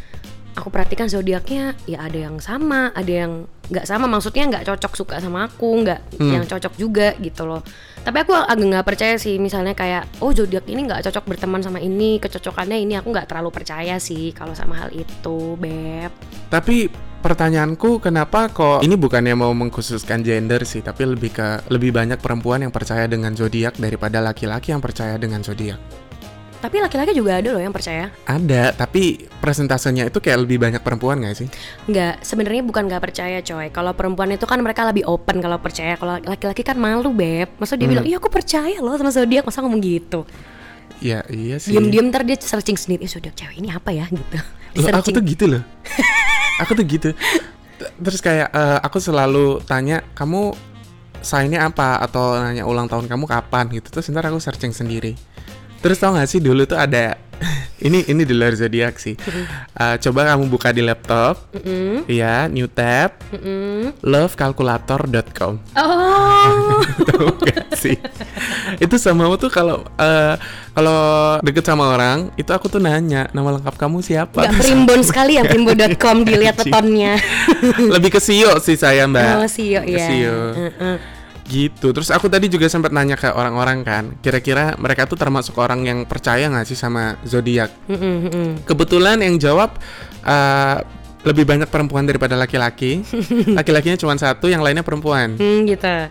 aku 0.55 0.69
perhatikan 0.71 1.11
zodiaknya 1.11 1.75
ya 1.85 2.07
ada 2.07 2.31
yang 2.31 2.39
sama, 2.39 2.95
ada 2.95 3.11
yang 3.11 3.51
nggak 3.69 3.85
sama. 3.85 4.07
Maksudnya 4.07 4.49
nggak 4.49 4.65
cocok 4.71 4.93
suka 4.95 5.15
sama 5.19 5.51
aku, 5.51 5.83
nggak 5.83 6.01
Hmm. 6.23 6.33
yang 6.41 6.45
cocok 6.47 6.73
juga 6.79 7.13
gitu 7.19 7.43
loh. 7.45 7.61
Tapi 8.03 8.17
aku 8.23 8.33
agak 8.35 8.67
nggak 8.71 8.87
percaya 8.87 9.15
sih. 9.19 9.37
Misalnya 9.43 9.75
kayak, 9.75 10.23
oh 10.23 10.31
zodiak 10.31 10.65
ini 10.71 10.87
nggak 10.87 11.03
cocok 11.11 11.27
berteman 11.27 11.61
sama 11.61 11.83
ini, 11.83 12.23
kecocokannya 12.23 12.79
ini 12.81 12.95
aku 12.97 13.11
nggak 13.11 13.29
terlalu 13.29 13.51
percaya 13.51 13.99
sih 13.99 14.31
kalau 14.31 14.55
sama 14.55 14.79
hal 14.79 14.91
itu, 14.95 15.59
beb. 15.59 16.11
Tapi 16.49 16.87
pertanyaanku 17.23 18.03
kenapa 18.03 18.51
kok 18.51 18.83
ini 18.83 18.99
bukannya 18.99 19.39
mau 19.39 19.55
mengkhususkan 19.55 20.27
gender 20.27 20.67
sih, 20.67 20.83
tapi 20.83 21.07
lebih 21.07 21.31
ke 21.31 21.71
lebih 21.71 21.95
banyak 21.95 22.19
perempuan 22.19 22.67
yang 22.67 22.75
percaya 22.75 23.07
dengan 23.07 23.33
zodiak 23.39 23.79
daripada 23.79 24.19
laki-laki 24.19 24.75
yang 24.75 24.83
percaya 24.83 25.15
dengan 25.17 25.41
zodiak. 25.41 25.79
Tapi 26.63 26.79
laki-laki 26.79 27.11
juga 27.11 27.43
ada 27.43 27.51
loh 27.51 27.59
yang 27.59 27.75
percaya. 27.75 28.07
Ada, 28.23 28.71
tapi 28.71 29.27
presentasenya 29.43 30.07
itu 30.07 30.23
kayak 30.23 30.47
lebih 30.47 30.63
banyak 30.63 30.79
perempuan 30.79 31.19
nggak 31.19 31.35
sih? 31.35 31.51
Nggak, 31.91 32.23
sebenarnya 32.23 32.63
bukan 32.63 32.87
nggak 32.87 33.03
percaya 33.03 33.43
coy. 33.43 33.67
Kalau 33.75 33.91
perempuan 33.99 34.31
itu 34.31 34.47
kan 34.47 34.63
mereka 34.63 34.87
lebih 34.87 35.03
open 35.11 35.43
kalau 35.43 35.59
percaya. 35.59 35.99
Kalau 35.99 36.23
laki-laki 36.23 36.63
kan 36.63 36.79
malu 36.79 37.11
beb. 37.11 37.51
Masa 37.59 37.75
dia 37.75 37.91
bilang, 37.91 38.07
iya 38.07 38.23
aku 38.23 38.31
percaya 38.31 38.79
loh 38.79 38.95
sama 38.95 39.11
zodiak. 39.11 39.43
Masa 39.43 39.59
ngomong 39.59 39.83
gitu? 39.83 40.23
Ya 41.03 41.27
iya 41.27 41.59
sih. 41.59 41.75
Diam-diam 41.75 42.15
ntar 42.15 42.23
dia 42.23 42.39
searching 42.39 42.79
sendiri. 42.79 43.03
Eh 43.03 43.11
zodiak 43.11 43.35
cewek 43.35 43.59
ini 43.59 43.75
apa 43.75 43.91
ya 43.91 44.07
gitu. 44.07 44.39
Loh, 44.79 44.89
aku 44.95 45.11
tuh 45.11 45.25
gitu 45.27 45.51
loh. 45.51 45.63
aku 46.61 46.77
tuh 46.77 46.85
gitu. 46.85 47.11
Terus 48.03 48.21
kayak 48.21 48.49
eh, 48.53 48.79
aku 48.83 48.99
selalu 48.99 49.63
tanya 49.65 50.05
kamu 50.13 50.53
signnya 51.23 51.71
apa 51.71 52.03
atau 52.03 52.35
nanya 52.37 52.67
ulang 52.67 52.91
tahun 52.91 53.07
kamu 53.07 53.25
kapan 53.31 53.71
gitu. 53.73 53.89
Terus 53.95 54.11
ntar 54.11 54.27
aku 54.27 54.43
searching 54.43 54.75
sendiri. 54.75 55.15
Terus 55.83 55.99
tau 55.99 56.15
gak 56.15 56.31
sih 56.31 56.39
dulu 56.39 56.63
tuh 56.63 56.79
ada 56.79 57.19
ini 57.87 58.07
ini 58.07 58.23
di 58.23 58.31
luar 58.31 58.55
zodiak 58.55 59.03
sih. 59.03 59.19
Eh, 59.75 59.97
coba 59.99 60.31
kamu 60.31 60.47
buka 60.47 60.71
di 60.71 60.79
laptop, 60.79 61.51
Mm-mm, 61.51 62.07
ya 62.07 62.47
new 62.47 62.71
tab, 62.71 63.19
mm-mm. 63.35 63.91
lovecalculator.com. 63.99 65.59
Oh, 65.75 66.79
Tahu 67.11 67.29
gak 67.43 67.75
sih? 67.75 67.99
itu 68.79 68.95
sama 68.97 69.27
aku 69.27 69.49
tuh 69.49 69.51
kalau 69.51 69.83
eh, 69.99 70.39
kalau 70.73 71.01
deket 71.43 71.67
sama 71.67 71.91
orang, 71.91 72.31
itu 72.39 72.55
aku 72.55 72.71
tuh 72.71 72.79
nanya 72.79 73.27
nama 73.35 73.59
lengkap 73.59 73.75
kamu 73.75 73.99
siapa? 74.01 74.39
nggak 74.47 74.63
primbon 74.63 75.01
sekali 75.11 75.37
ya 75.37 75.43
primbon.com 75.43 76.23
dilihat 76.23 76.63
petonnya. 76.63 77.19
Lebih 77.91 78.15
ke 78.15 78.21
SEO 78.23 78.63
sih 78.63 78.79
saya 78.79 79.11
mbak. 79.11 79.43
Oh, 79.43 79.49
Sio 79.51 79.83
Ke 79.83 79.91
ya. 79.91 80.07
SEO. 80.07 80.39
Heeh. 80.55 80.97
Gitu. 81.53 81.93
Terus 81.93 82.09
aku 82.09 82.33
tadi 82.33 82.49
juga 82.49 82.65
sempat 82.67 82.89
nanya 82.89 83.13
ke 83.13 83.29
orang-orang 83.29 83.85
kan, 83.85 84.05
kira-kira 84.25 84.73
mereka 84.81 85.05
tuh 85.05 85.21
termasuk 85.21 85.53
orang 85.61 85.85
yang 85.85 85.99
percaya 86.09 86.49
nggak 86.49 86.65
sih 86.65 86.73
sama 86.75 87.21
zodiak? 87.29 87.69
Mm-mm. 87.93 88.65
Kebetulan 88.65 89.21
yang 89.21 89.37
jawab 89.37 89.77
eh, 90.25 90.81
lebih 91.23 91.45
banyak 91.45 91.69
perempuan 91.69 92.09
daripada 92.09 92.35
laki-laki. 92.35 93.05
Laki-lakinya 93.59 93.95
cuma 93.95 94.17
satu, 94.17 94.49
yang 94.49 94.65
lainnya 94.65 94.83
perempuan. 94.83 95.37
Hmm, 95.37 95.69
gitu. 95.69 96.09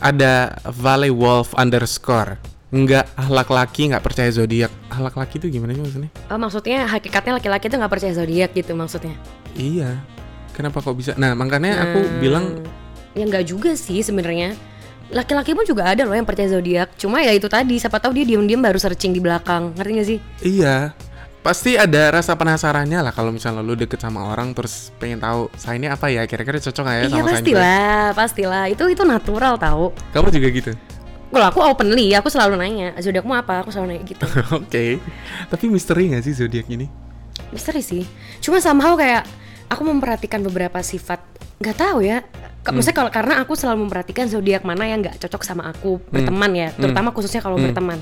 Ada 0.00 0.56
Valley 0.72 1.12
Wolf 1.12 1.52
underscore. 1.54 2.40
Enggak, 2.68 3.08
ahlak 3.16 3.48
laki 3.48 3.92
nggak 3.92 4.04
percaya 4.04 4.28
zodiak. 4.28 4.68
Ahlak 4.88 5.16
laki 5.16 5.40
itu 5.40 5.48
gimana 5.48 5.72
sih 5.72 5.80
maksudnya? 5.80 6.10
Oh, 6.28 6.36
maksudnya 6.36 6.84
hakikatnya 6.84 7.38
laki-laki 7.40 7.68
tuh 7.68 7.76
nggak 7.80 7.92
percaya 7.92 8.12
zodiak 8.12 8.50
gitu 8.52 8.72
maksudnya. 8.72 9.14
Iya. 9.54 10.00
Kenapa 10.52 10.82
kok 10.82 10.92
bisa? 10.92 11.14
Nah, 11.16 11.32
makanya 11.32 11.80
aku 11.86 11.98
Hmm. 12.02 12.18
bilang 12.18 12.44
ya 13.16 13.24
nggak 13.24 13.46
juga 13.46 13.72
sih 13.72 14.02
sebenarnya 14.02 14.52
laki-laki 15.08 15.56
pun 15.56 15.64
juga 15.64 15.88
ada 15.88 16.04
loh 16.04 16.14
yang 16.16 16.28
percaya 16.28 16.48
zodiak. 16.52 16.94
Cuma 17.00 17.24
ya 17.24 17.32
itu 17.32 17.48
tadi 17.48 17.80
siapa 17.80 17.98
tahu 18.00 18.16
dia 18.16 18.24
diem-diem 18.28 18.60
baru 18.60 18.76
searching 18.76 19.16
di 19.16 19.20
belakang. 19.20 19.72
Ngerti 19.76 19.92
gak 19.96 20.08
sih? 20.08 20.18
Iya. 20.44 20.76
Pasti 21.38 21.78
ada 21.80 22.12
rasa 22.12 22.34
penasarannya 22.34 22.98
lah 23.00 23.14
kalau 23.14 23.32
misalnya 23.32 23.64
lu 23.64 23.72
deket 23.78 24.02
sama 24.02 24.26
orang 24.28 24.52
terus 24.52 24.92
pengen 25.00 25.22
tahu 25.22 25.48
saya 25.56 25.80
ini 25.80 25.88
apa 25.88 26.12
ya? 26.12 26.28
Kira-kira 26.28 26.60
cocok 26.60 26.82
nggak 26.82 26.96
ya 26.96 27.02
iya 27.02 27.08
sama 27.08 27.16
saya 27.16 27.24
pastilah 27.32 28.02
pastilah. 28.12 28.64
Itu 28.68 28.84
itu 28.90 29.02
natural 29.06 29.54
tau. 29.56 29.94
Kamu 30.12 30.28
juga 30.28 30.48
gitu. 30.52 30.72
kalau 31.28 31.44
aku 31.52 31.60
openly 31.60 32.16
aku 32.16 32.32
selalu 32.32 32.56
nanya 32.56 32.96
zodiakmu 33.00 33.32
apa? 33.36 33.64
Aku 33.64 33.72
selalu 33.72 33.96
nanya 33.96 34.04
gitu. 34.04 34.24
Oke. 34.60 35.00
Tapi 35.48 35.64
misteri 35.72 36.12
nggak 36.12 36.24
sih 36.24 36.34
zodiak 36.36 36.68
ini? 36.68 37.08
misteri 37.52 37.80
sih. 37.80 38.04
Cuma 38.42 38.60
somehow 38.60 38.94
kayak 38.94 39.24
aku 39.68 39.82
memperhatikan 39.84 40.40
beberapa 40.40 40.80
sifat 40.80 41.20
nggak 41.58 41.76
tahu 41.76 42.02
ya 42.02 42.24
Ke- 42.58 42.74
maksudnya 42.74 42.96
kalau 42.96 43.10
karena 43.10 43.34
aku 43.40 43.54
selalu 43.54 43.86
memperhatikan 43.86 44.26
zodiak 44.26 44.62
mana 44.62 44.84
yang 44.84 45.00
nggak 45.00 45.16
cocok 45.18 45.42
sama 45.42 45.68
aku 45.68 46.02
berteman 46.08 46.50
ya 46.52 46.68
terutama 46.74 47.12
khususnya 47.12 47.40
kalau 47.40 47.56
berteman 47.56 47.98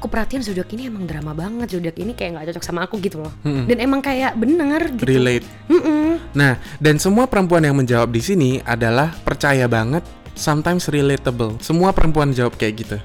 aku 0.00 0.08
perhatian 0.08 0.40
zodiak 0.40 0.70
ini 0.72 0.88
emang 0.88 1.04
drama 1.04 1.36
banget 1.36 1.76
zodiak 1.76 1.96
ini 1.96 2.16
kayak 2.16 2.40
nggak 2.40 2.46
cocok 2.52 2.64
sama 2.64 2.88
aku 2.88 2.96
gitu 2.98 3.20
loh 3.20 3.32
dan 3.42 3.76
emang 3.78 4.00
kayak 4.00 4.32
bener 4.32 4.88
gitu 4.96 5.04
Relate. 5.04 5.44
Mm-mm. 5.68 6.16
Nah, 6.30 6.56
dan 6.78 6.96
semua 6.96 7.26
perempuan 7.26 7.60
yang 7.60 7.74
menjawab 7.74 8.08
di 8.08 8.22
sini 8.22 8.50
adalah 8.62 9.10
percaya 9.26 9.66
banget, 9.66 10.06
sometimes 10.32 10.86
relatable. 10.86 11.58
Semua 11.58 11.90
perempuan 11.90 12.30
jawab 12.30 12.54
kayak 12.54 12.86
gitu. 12.86 12.96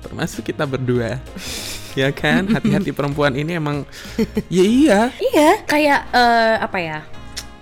Termasuk 0.00 0.40
kita 0.40 0.64
berdua. 0.64 1.20
Ya 1.96 2.12
kan? 2.12 2.44
Hati-hati 2.54 2.92
perempuan 2.92 3.32
ini 3.32 3.56
emang 3.56 3.82
ya 4.46 4.62
iya. 4.62 5.00
iya 5.16 5.50
kayak 5.64 6.00
eh, 6.12 6.54
apa 6.60 6.78
ya 6.78 6.98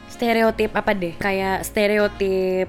stereotip 0.07 0.71
apa 0.71 0.91
deh 0.93 1.15
kayak 1.15 1.63
stereotip 1.63 2.69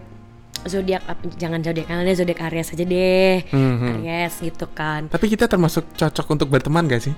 zodiak 0.63 1.05
jangan 1.35 1.61
zodiak 1.61 1.85
karena 1.85 2.01
dia 2.01 2.15
zodiak 2.15 2.41
Aries 2.41 2.73
aja 2.73 2.81
deh 2.81 3.37
Mhm. 3.49 4.01
Aries 4.01 4.35
gitu 4.39 4.65
kan 4.67 5.05
Tapi 5.07 5.25
kita 5.27 5.45
termasuk 5.45 5.85
cocok 5.93 6.25
untuk 6.27 6.47
berteman 6.49 6.85
gak 6.85 7.03
sih? 7.03 7.13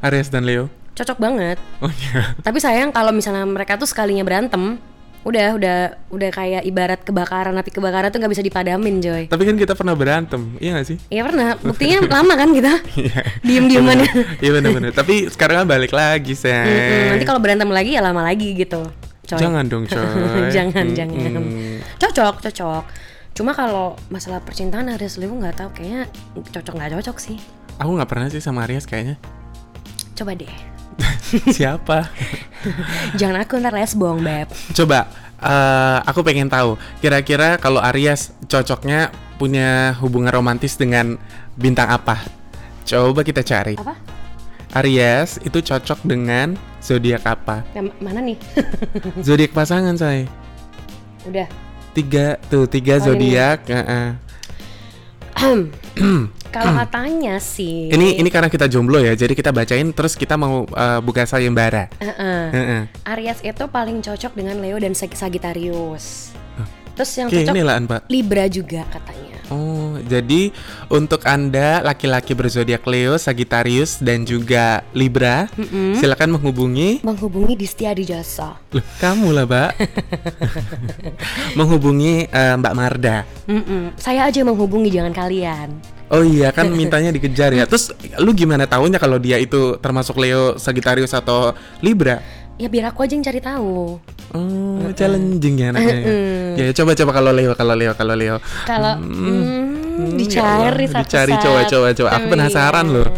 Aries 0.00 0.28
dan 0.28 0.42
Leo? 0.42 0.70
cocok 0.92 1.18
banget 1.18 1.56
Oh 1.80 1.88
iya. 1.88 2.36
Tapi 2.38 2.60
sayang 2.60 2.92
kalau 2.92 3.10
misalnya 3.10 3.42
mereka 3.42 3.74
tuh 3.74 3.88
sekalinya 3.88 4.22
berantem, 4.22 4.76
udah 5.22 5.54
udah 5.54 5.76
udah 6.10 6.30
kayak 6.30 6.62
ibarat 6.62 7.00
kebakaran 7.00 7.54
api 7.54 7.70
kebakaran 7.70 8.10
tuh 8.10 8.18
nggak 8.18 8.32
bisa 8.32 8.42
dipadamin, 8.42 8.98
Joy. 8.98 9.22
Tapi 9.26 9.42
kan 9.42 9.54
kita 9.54 9.72
pernah 9.72 9.94
berantem, 9.94 10.58
iya 10.58 10.74
gak 10.74 10.86
sih? 10.86 10.98
Iya 11.06 11.22
pernah, 11.22 11.54
buktinya 11.56 12.02
lama 12.02 12.34
kan 12.34 12.50
kita 12.50 12.72
Iya. 12.98 13.20
diem-dieman 13.40 14.02
ya. 14.02 14.10
Iya 14.38 14.50
benar-benar. 14.52 14.90
Tapi 14.90 15.30
sekarang 15.30 15.62
kan 15.62 15.66
balik 15.68 15.94
lagi, 15.94 16.34
Mm-mm, 16.34 16.42
say. 16.42 17.08
Nanti 17.08 17.22
kalau 17.22 17.38
berantem 17.38 17.70
lagi 17.70 17.94
ya 17.94 18.02
lama 18.02 18.20
lagi 18.20 18.50
gitu. 18.52 18.82
Coy. 19.22 19.38
Jangan 19.38 19.64
dong, 19.66 19.86
coy. 19.90 20.02
jangan, 20.50 20.90
Mm-mm. 20.90 20.96
jangan. 20.98 21.42
Cocok, 21.96 22.34
cocok. 22.42 22.82
Cuma 23.32 23.54
kalau 23.54 23.94
masalah 24.10 24.42
percintaan 24.42 24.90
Aries 24.90 25.16
Leo 25.16 25.32
nggak 25.32 25.56
tahu 25.56 25.70
kayaknya 25.72 26.10
cocok 26.50 26.74
nggak 26.74 26.90
cocok 26.98 27.16
sih. 27.16 27.38
Aku 27.78 27.94
nggak 27.94 28.10
pernah 28.10 28.26
sih 28.26 28.42
sama 28.42 28.66
Aries 28.66 28.84
kayaknya. 28.84 29.16
Coba 30.12 30.34
deh. 30.34 30.50
Siapa? 31.56 32.08
Jangan 33.14 33.42
aku 33.42 33.58
ntar 33.58 33.74
lesbong, 33.74 34.20
Beb. 34.20 34.48
Coba, 34.72 35.06
eh, 35.38 35.98
aku 36.04 36.22
pengen 36.22 36.46
tahu. 36.46 36.78
Kira-kira 36.98 37.56
kalau 37.56 37.82
Aries 37.82 38.30
cocoknya 38.46 39.10
punya 39.36 39.98
hubungan 39.98 40.30
romantis 40.30 40.74
dengan 40.74 41.18
bintang 41.54 41.90
apa? 41.90 42.22
Coba 42.82 43.22
kita 43.22 43.42
cari. 43.42 43.74
Apa? 43.74 43.94
Aries 44.72 45.36
itu 45.42 45.60
cocok 45.60 46.00
dengan 46.02 46.56
zodiak 46.80 47.26
apa? 47.26 47.60
Yang 47.76 47.92
mana 48.00 48.20
nih? 48.24 48.38
Zodiak 49.26 49.52
pasangan 49.52 49.94
saya. 49.94 50.24
udah. 51.22 51.46
Tiga 51.92 52.40
tuh 52.48 52.64
tiga 52.64 52.96
Oh, 52.96 53.12
zodiak. 53.12 53.68
heeh. 53.68 54.16
Kalau 56.52 56.76
katanya 56.76 57.40
sih. 57.40 57.88
Ini 57.88 58.20
ini 58.20 58.28
karena 58.28 58.52
kita 58.52 58.68
jomblo 58.68 59.00
ya, 59.00 59.16
jadi 59.16 59.32
kita 59.32 59.50
bacain 59.50 59.88
terus 59.90 60.12
kita 60.12 60.36
mau 60.36 60.68
eh, 60.68 61.00
buka 61.00 61.24
sayembara. 61.24 61.88
Heeh. 61.96 62.42
Heeh. 62.52 62.82
Aries 63.08 63.40
itu 63.40 63.64
paling 63.66 64.04
cocok 64.04 64.32
dengan 64.36 64.60
Leo 64.60 64.76
dan 64.76 64.92
Sag- 64.92 65.16
Sagittarius. 65.16 66.36
Terus 66.92 67.10
yang 67.16 67.28
Oke, 67.32 67.40
cocok 67.40 67.54
ini 67.56 67.62
lah 67.64 67.76
Mbak. 67.80 68.00
Libra 68.12 68.44
juga 68.52 68.84
katanya. 68.92 69.32
Oh, 69.52 70.00
jadi 70.08 70.48
untuk 70.88 71.24
Anda 71.28 71.84
laki-laki 71.84 72.32
berzodiak 72.32 72.84
Leo, 72.88 73.20
Sagittarius 73.20 74.00
dan 74.00 74.24
juga 74.24 74.80
Libra, 74.96 75.44
silakan 75.96 76.40
menghubungi 76.40 77.04
Menghubungi 77.04 77.56
di 77.56 77.68
Setia 77.68 77.92
di 77.92 78.08
Jasa. 78.08 78.56
Loh, 78.72 78.84
kamu 78.96 79.28
lah, 79.28 79.44
Mbak. 79.44 79.70
menghubungi 81.58 82.28
eh, 82.28 82.54
Mbak 82.56 82.74
Marda. 82.76 83.28
Mm-mm. 83.48 83.92
Saya 84.00 84.28
aja 84.28 84.40
menghubungi 84.40 84.88
jangan 84.88 85.12
kalian. 85.12 85.68
Oh 86.12 86.20
iya 86.20 86.52
kan 86.52 86.68
mintanya 86.78 87.08
dikejar 87.08 87.56
ya. 87.56 87.64
Terus 87.64 87.90
lu 88.20 88.36
gimana 88.36 88.68
tahunya 88.68 89.00
kalau 89.00 89.16
dia 89.16 89.40
itu 89.40 89.80
termasuk 89.80 90.20
Leo, 90.20 90.60
Sagittarius 90.60 91.16
atau 91.16 91.56
Libra? 91.80 92.20
Ya 92.60 92.68
biar 92.68 92.92
aku 92.92 93.02
aja 93.08 93.16
yang 93.16 93.24
cari 93.24 93.40
tahu. 93.40 93.96
Oh, 94.36 94.88
challenging 94.92 95.56
ya 95.56 95.66
anaknya. 95.72 95.96
ya. 96.56 96.68
Ya, 96.68 96.72
coba 96.76 96.92
coba 96.92 97.10
kalau 97.16 97.32
Leo, 97.32 97.52
kalau 97.56 97.74
Leo, 97.74 97.92
kalau 97.96 98.14
Leo. 98.14 98.36
Kalau 98.68 99.00
Hmm, 99.00 99.40
mm, 99.96 100.08
ya 100.12 100.16
dicari 100.20 100.68
Allah, 100.68 100.88
satu 100.88 101.00
dicari, 101.04 101.32
coba, 101.40 101.60
coba, 101.64 101.86
coba. 101.96 102.08
Aku 102.16 102.26
penasaran 102.28 102.86
loh. 102.92 103.08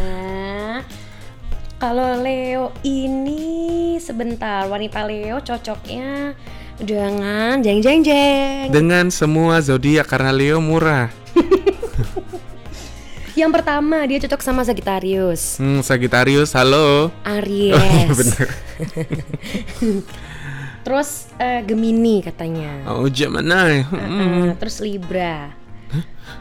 Kalau 1.76 2.22
Leo 2.22 2.72
ini 2.86 3.98
sebentar 3.98 4.64
wanita 4.70 5.04
Leo 5.04 5.42
cocoknya 5.42 6.32
dengan 6.80 7.60
jeng 7.60 7.82
jeng 7.82 8.00
jeng. 8.06 8.70
Dengan 8.70 9.10
semua 9.10 9.60
zodiak 9.60 10.06
karena 10.08 10.30
Leo 10.32 10.62
murah. 10.62 11.23
Yang 13.34 13.50
pertama 13.52 14.06
dia 14.06 14.22
cocok 14.22 14.40
sama 14.40 14.62
Sagittarius, 14.62 15.58
Hmm, 15.58 15.82
Sagittarius, 15.82 16.54
halo. 16.54 17.10
Aries. 17.26 17.74
Oh 17.74 17.82
iya 17.90 18.06
bener. 18.08 18.46
Terus 20.86 21.08
eh, 21.36 21.60
Gemini 21.64 22.22
katanya. 22.22 22.86
Oh 22.86 23.08
Gemini. 23.08 23.82
Hmm. 23.82 24.52
Eh, 24.52 24.54
terus 24.54 24.78
Libra. 24.78 25.50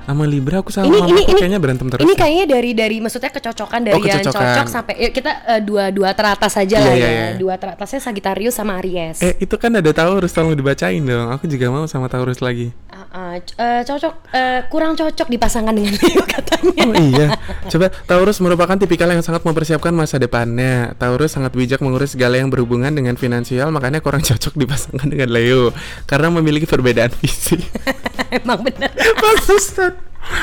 Sama 0.03 0.27
Libra 0.27 0.59
aku 0.59 0.67
sama 0.67 0.85
Ini 0.85 0.99
mama 0.99 1.07
ini 1.07 1.21
aku 1.21 1.31
ini 1.31 1.39
kayaknya 1.39 1.59
berantem 1.59 1.87
terus. 1.87 2.03
Ini 2.03 2.13
kayaknya 2.13 2.45
dari 2.49 2.71
dari 2.73 2.97
maksudnya 2.99 3.31
kecocokan 3.31 3.81
dari 3.81 3.95
Oh, 3.95 4.03
yang 4.03 4.19
kecocokan. 4.19 4.43
cocok 4.43 4.67
sampai 4.67 4.93
yuk 4.99 5.11
kita 5.13 5.31
eh, 5.47 5.61
dua 5.63 5.83
dua 5.89 6.11
teratas 6.11 6.51
saja 6.51 6.75
Iya, 6.75 6.83
lah 6.83 6.93
iya, 6.93 7.03
ya. 7.03 7.11
iya. 7.11 7.27
Dua 7.39 7.55
teratasnya 7.55 7.99
Sagittarius 7.99 8.53
sama 8.53 8.77
Aries. 8.77 9.17
Eh 9.19 9.33
itu 9.39 9.55
kan 9.55 9.71
ada 9.71 9.87
Taurus 9.89 10.29
tolong 10.29 10.53
dibacain 10.53 10.99
dong. 10.99 11.31
Aku 11.31 11.47
juga 11.47 11.71
mau 11.71 11.87
sama 11.87 12.05
Taurus 12.05 12.37
lagi. 12.37 12.75
Eh, 13.13 13.81
cocok 13.85 14.13
eh, 14.33 14.65
kurang 14.73 14.97
cocok 14.97 15.29
dipasangkan 15.29 15.77
dengan 15.77 15.93
Leo 15.93 16.25
katanya. 16.33 16.81
Oh 16.81 16.95
iya. 16.97 17.27
Coba 17.69 17.93
Taurus 18.09 18.41
merupakan 18.41 18.73
tipikal 18.73 19.05
yang 19.05 19.21
sangat 19.21 19.45
mempersiapkan 19.45 19.93
masa 19.93 20.17
depannya. 20.17 20.97
Taurus 20.97 21.37
sangat 21.37 21.53
bijak 21.53 21.77
mengurus 21.85 22.17
segala 22.17 22.41
yang 22.41 22.49
berhubungan 22.49 22.89
dengan 22.89 23.13
finansial, 23.13 23.69
makanya 23.69 24.01
kurang 24.01 24.25
cocok 24.25 24.57
dipasangkan 24.57 25.13
dengan 25.13 25.29
Leo 25.29 25.69
karena 26.09 26.33
memiliki 26.33 26.65
perbedaan 26.65 27.13
visi. 27.21 27.61
Emang 28.41 28.65
bener. 28.65 28.89
Pantesan. 29.21 29.93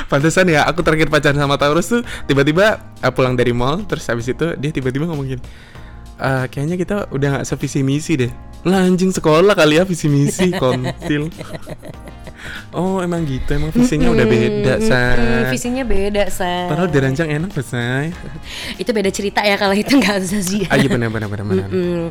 Pantesan 0.07 0.47
ya, 0.47 0.63
aku 0.63 0.87
terakhir 0.87 1.11
pacaran 1.11 1.43
sama 1.43 1.59
Taurus 1.59 1.91
tuh 1.91 2.07
tiba-tiba 2.31 2.79
uh, 3.03 3.11
pulang 3.11 3.35
dari 3.35 3.51
mall, 3.51 3.83
terus 3.83 4.07
habis 4.07 4.31
itu 4.31 4.55
dia 4.61 4.71
tiba-tiba 4.71 5.11
ngomong 5.11 5.27
gini, 5.27 5.43
"Eh, 6.21 6.45
kayaknya 6.53 6.77
kita 6.79 6.97
udah 7.11 7.29
nggak 7.41 7.47
sevisi 7.49 7.81
misi 7.83 8.15
deh. 8.15 8.31
Lah 8.69 8.85
anjing 8.85 9.09
sekolah 9.09 9.57
kali 9.57 9.81
ya 9.81 9.89
visi 9.89 10.07
misi 10.13 10.53
kontil. 10.53 11.33
Oh 12.71 12.99
emang 12.99 13.25
gitu, 13.25 13.51
emang 13.51 13.71
visinya 13.71 14.09
udah 14.09 14.25
beda, 14.25 14.75
Mm, 14.77 14.83
say. 14.83 15.15
visinya 15.49 15.83
beda, 15.83 16.25
say. 16.29 16.67
Padahal 16.67 16.89
dirancang 16.89 17.29
enak 17.29 17.51
say. 17.61 18.11
Itu 18.77 18.91
beda 18.91 19.09
cerita 19.09 19.41
ya 19.41 19.55
kalau 19.55 19.73
itu 19.73 19.93
nggak 19.93 20.17
usah 20.21 20.41
sih. 20.41 20.63
Ah 20.67 20.75
iya 20.75 20.87
benar 20.87 21.09
benar 21.09 21.29
benar 21.29 21.45
benar. 21.45 21.69
Mm, 21.69 22.09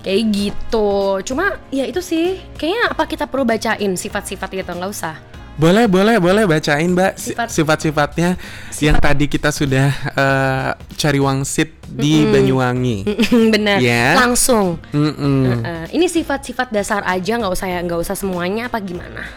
kayak 0.00 0.22
gitu. 0.30 0.88
Cuma 1.24 1.56
ya 1.68 1.84
itu 1.84 2.00
sih. 2.00 2.40
Kayaknya 2.54 2.82
apa 2.90 3.04
kita 3.04 3.24
perlu 3.26 3.42
bacain 3.42 3.92
sifat-sifat 3.92 4.48
gitu 4.50 4.68
nggak 4.68 4.90
usah. 4.90 5.16
Boleh 5.52 5.84
boleh 5.84 6.16
boleh 6.16 6.48
bacain 6.48 6.88
mbak 6.88 7.20
si- 7.20 7.36
Sifat- 7.36 7.52
sifat-sifatnya 7.52 8.40
yang 8.80 8.96
tadi 8.96 9.28
kita 9.28 9.52
sudah 9.52 9.92
eh, 10.16 10.70
cari 10.96 11.20
wangsit 11.20 11.76
di 11.84 12.24
Banyuwangi. 12.24 13.04
Bener. 13.52 13.76
Ya. 13.76 14.16
Langsung. 14.16 14.80
Mm-mm. 14.90 15.60
Eh, 15.60 15.86
ini 15.92 16.08
sifat-sifat 16.08 16.72
dasar 16.72 17.04
aja 17.04 17.36
nggak 17.36 17.52
usah 17.52 17.68
nggak 17.68 18.00
usah 18.00 18.16
semuanya 18.16 18.72
apa 18.72 18.80
gimana? 18.80 19.28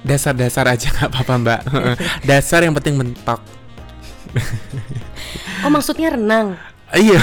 Dasar-dasar 0.00 0.64
aja 0.66 0.88
nggak 0.90 1.08
apa-apa 1.08 1.34
mbak. 1.36 1.60
Dasar 2.22 2.62
yang 2.62 2.72
penting 2.72 2.96
mentok. 2.96 3.40
Oh 5.60 5.70
maksudnya 5.70 6.10
renang? 6.10 6.56
Iya, 6.90 7.22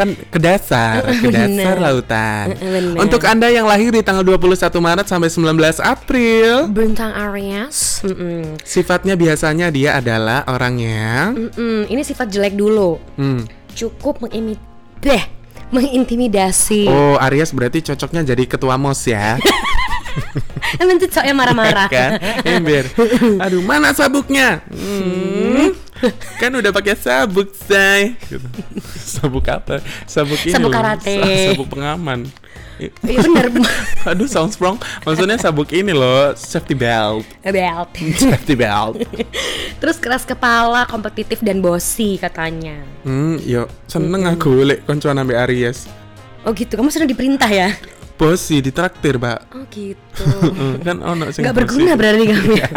kan 0.00 0.16
ke 0.16 0.40
dasar, 0.40 1.04
ke 1.04 1.28
dasar 1.28 1.76
Bener. 1.76 1.76
lautan. 1.76 2.56
Bener. 2.56 2.96
Untuk 2.96 3.20
anda 3.20 3.52
yang 3.52 3.68
lahir 3.68 3.92
di 3.92 4.00
tanggal 4.00 4.24
21 4.24 4.48
Maret 4.80 5.04
sampai 5.04 5.28
19 5.28 5.44
April, 5.78 6.72
Bintang 6.72 7.12
Aries. 7.12 8.00
Mm-mm. 8.00 8.56
sifatnya 8.64 9.12
biasanya 9.12 9.68
dia 9.68 9.92
adalah 9.92 10.40
orang 10.48 10.80
yang, 10.80 11.28
Mm-mm. 11.36 11.84
Ini 11.84 12.00
sifat 12.00 12.32
jelek 12.32 12.56
dulu. 12.56 12.96
hmm, 13.20 13.44
Cukup 13.76 14.24
mengimit, 14.24 14.56
deh, 15.04 15.20
mengintimidasi. 15.68 16.88
oh 16.88 17.20
Aries 17.20 17.52
berarti 17.52 17.84
cocoknya 17.84 18.24
jadi 18.24 18.44
ketua 18.48 18.80
mos 18.80 19.04
ya. 19.04 19.36
Emang 20.76 20.96
yang 21.00 21.34
marah-marah. 21.34 21.88
kan 21.94 22.10
ember 22.42 22.84
aduh 23.38 23.60
mana 23.60 23.90
sabuknya 23.90 24.62
Hmm, 24.68 25.74
kan 26.40 26.50
udah 26.50 26.70
pakai 26.70 26.94
sabuk 26.94 27.50
say 27.52 28.14
gitu. 28.24 28.44
sabuk 28.94 29.46
apa 29.46 29.78
sabuk 30.04 30.38
ini 30.40 30.52
Sabuk 30.52 30.70
loh. 30.70 30.76
karate. 30.76 31.14
Sa- 31.16 31.46
sabuk 31.52 31.68
pengaman 31.68 32.28
I- 32.78 32.94
Iya 33.02 33.26
bener. 33.26 33.50
aduh 34.08 34.24
sounds 34.24 34.54
wrong 34.56 34.78
maksudnya 35.02 35.34
sabuk 35.34 35.66
ini 35.68 35.90
loh 35.90 36.30
safety 36.32 36.72
belt 36.72 37.26
Belt. 37.42 37.90
safety 38.14 38.54
belt 38.54 39.02
Terus 39.78 39.96
keras 39.96 40.22
kepala, 40.22 40.86
kompetitif 40.86 41.38
dan 41.40 41.58
bosi 41.58 42.14
katanya. 42.16 42.78
hmm 43.02 43.42
yo 43.42 43.66
seneng 43.84 44.22
aku 44.24 44.62
lek 44.64 44.82
koncoan 44.84 45.18
ambil 45.18 45.42
Aries 45.42 45.90
Oh 46.46 46.54
gitu, 46.54 46.70
kamu 46.72 46.88
sudah 46.88 47.04
diperintah 47.04 47.50
ya? 47.50 47.74
Bos 48.18 48.42
sih 48.42 48.58
ditraktir 48.58 49.14
pak 49.16 49.46
Oh 49.54 49.62
gitu. 49.70 50.26
Kan 50.82 50.98
ono 51.00 51.30
sing 51.30 51.46
Nggak 51.46 51.54
bossy. 51.54 51.62
berguna 51.64 51.92
berarti 51.94 52.24
kamu 52.26 52.52
ya. 52.58 52.70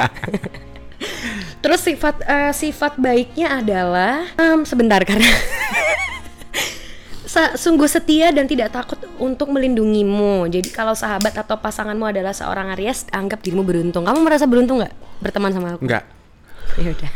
Terus 1.66 1.82
sifat 1.82 2.16
eh, 2.26 2.54
sifat 2.54 2.94
baiknya 2.98 3.58
adalah 3.58 4.26
em, 4.38 4.62
sebentar 4.66 5.02
karena 5.02 5.26
sungguh 7.58 7.88
setia 7.88 8.30
dan 8.36 8.44
tidak 8.46 8.76
takut 8.76 9.00
untuk 9.18 9.50
melindungimu. 9.50 10.52
Jadi 10.52 10.68
kalau 10.70 10.92
sahabat 10.92 11.32
atau 11.34 11.56
pasanganmu 11.58 12.12
adalah 12.12 12.36
seorang 12.36 12.76
Aries, 12.76 13.08
anggap 13.10 13.40
dirimu 13.40 13.64
beruntung. 13.64 14.04
Kamu 14.04 14.20
merasa 14.20 14.44
beruntung 14.46 14.84
nggak 14.84 14.94
berteman 15.24 15.54
sama 15.56 15.74
aku? 15.78 15.86
Enggak. 15.88 16.04
Ya 16.80 16.90
udah, 16.96 17.12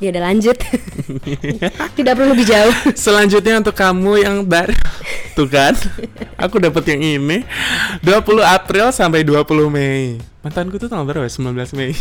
ya 0.00 0.08
udah 0.16 0.22
lanjut. 0.32 0.56
tidak 1.98 2.12
perlu 2.16 2.32
lebih 2.32 2.46
jauh. 2.48 2.74
Selanjutnya 2.96 3.60
untuk 3.60 3.76
kamu 3.76 4.24
yang 4.24 4.36
baru 4.44 4.72
Tuh 5.34 5.50
kan 5.50 5.74
Aku 6.38 6.62
dapat 6.62 6.94
yang 6.94 7.02
ini 7.02 7.42
20 8.00 8.40
April 8.40 8.94
sampai 8.94 9.26
20 9.26 9.44
Mei 9.68 10.22
Mantanku 10.46 10.78
tuh 10.78 10.86
tanggal 10.86 11.04
berapa 11.04 11.26
ya? 11.26 11.32
19 11.32 11.76
Mei 11.76 11.92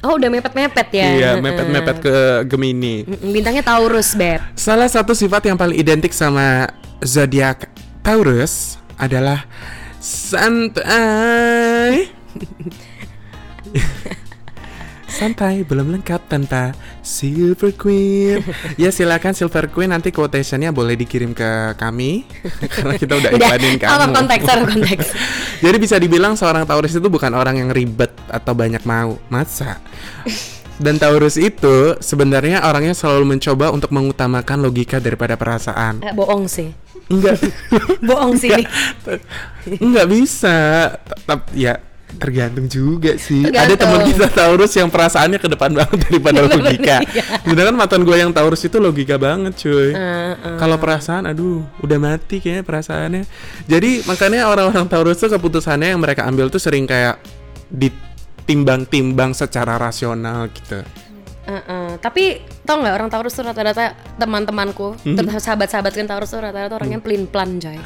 Oh 0.00 0.16
udah 0.16 0.32
mepet-mepet 0.32 0.88
ya? 0.96 1.08
Iya 1.12 1.30
mepet-mepet 1.42 1.96
ke 2.00 2.16
Gemini 2.48 3.04
Bintangnya 3.20 3.60
Taurus, 3.60 4.16
Beb. 4.16 4.40
Salah 4.56 4.88
satu 4.88 5.12
sifat 5.12 5.44
yang 5.50 5.60
paling 5.60 5.76
identik 5.76 6.16
sama 6.16 6.72
zodiak 7.04 7.68
Taurus 8.00 8.80
adalah 8.96 9.44
santai. 10.00 10.48
santai 15.20 15.68
belum 15.68 15.92
lengkap 15.92 16.32
tanpa 16.32 16.72
Silver 17.04 17.76
Queen. 17.76 18.40
ya 18.80 18.88
silakan 18.88 19.36
Silver 19.36 19.68
Queen 19.68 19.92
nanti 19.92 20.08
quotationnya 20.08 20.72
boleh 20.72 20.96
dikirim 20.96 21.36
ke 21.36 21.76
kami 21.76 22.24
karena 22.80 22.96
kita 22.96 23.12
udah 23.20 23.30
iklanin 23.36 23.76
kamu. 23.76 23.92
of 24.00 24.10
konteks, 24.16 24.44
of 24.48 24.64
konteks. 24.64 25.06
Jadi 25.60 25.76
bisa 25.76 26.00
dibilang 26.00 26.40
seorang 26.40 26.64
Taurus 26.64 26.96
itu 26.96 27.04
bukan 27.12 27.36
orang 27.36 27.60
yang 27.60 27.68
ribet 27.68 28.16
atau 28.32 28.56
banyak 28.56 28.80
mau. 28.88 29.20
Masa? 29.28 29.76
Dan 30.80 30.96
Taurus 30.96 31.36
itu 31.36 32.00
sebenarnya 32.00 32.64
orangnya 32.64 32.96
selalu 32.96 33.36
mencoba 33.36 33.68
untuk 33.68 33.92
mengutamakan 33.92 34.64
logika 34.64 34.96
daripada 34.96 35.36
perasaan. 35.36 36.00
Eh, 36.00 36.16
bohong 36.16 36.48
sih. 36.48 36.72
Enggak. 37.12 37.36
Bohong 38.00 38.40
sih. 38.40 38.48
Enggak 39.68 40.06
bisa. 40.08 40.88
Tetap 41.04 41.52
ya 41.52 41.89
tergantung 42.18 42.66
juga 42.66 43.14
sih. 43.14 43.46
Ada 43.46 43.70
Tergantung. 43.70 43.78
teman 43.78 44.00
kita 44.08 44.26
Taurus 44.28 44.72
yang 44.74 44.88
perasaannya 44.88 45.38
ke 45.38 45.48
depan 45.48 45.70
banget 45.70 45.98
daripada 46.10 46.38
logika. 46.42 46.96
Iya. 47.10 47.24
Sedangkan 47.44 47.76
mantan 47.76 48.02
gue 48.02 48.16
yang 48.16 48.32
Taurus 48.32 48.62
itu 48.62 48.76
logika 48.76 49.14
banget, 49.14 49.54
cuy. 49.56 49.92
Eh, 49.92 50.34
eh. 50.34 50.56
Kalau 50.58 50.76
perasaan, 50.76 51.24
aduh, 51.24 51.62
udah 51.80 51.98
mati 51.98 52.42
kayaknya 52.42 52.64
perasaannya. 52.64 53.22
Jadi 53.64 54.02
makanya 54.04 54.48
orang-orang 54.48 54.86
Taurus 54.86 55.16
tuh 55.16 55.30
keputusannya 55.30 55.94
yang 55.94 56.00
mereka 56.00 56.26
ambil 56.26 56.48
tuh 56.48 56.58
sering 56.58 56.84
kayak 56.84 57.20
ditimbang-timbang 57.70 59.32
secara 59.32 59.76
rasional 59.76 60.50
gitu. 60.50 60.82
Eh, 61.46 61.54
eh. 61.56 61.90
Tapi 61.98 62.24
tau 62.62 62.78
nggak 62.78 62.94
orang 62.94 63.10
Taurus 63.10 63.34
tuh 63.34 63.42
rata-rata 63.42 63.96
teman-temanku, 64.16 64.94
Hmm. 65.02 65.16
terus 65.16 65.40
sahabat-sahabat 65.40 65.92
kan 65.92 66.06
Taurus 66.06 66.30
tuh 66.30 66.40
rata-rata 66.40 66.74
orangnya 66.76 66.98
pelin 66.98 67.26
plan 67.26 67.58
coy. 67.58 67.78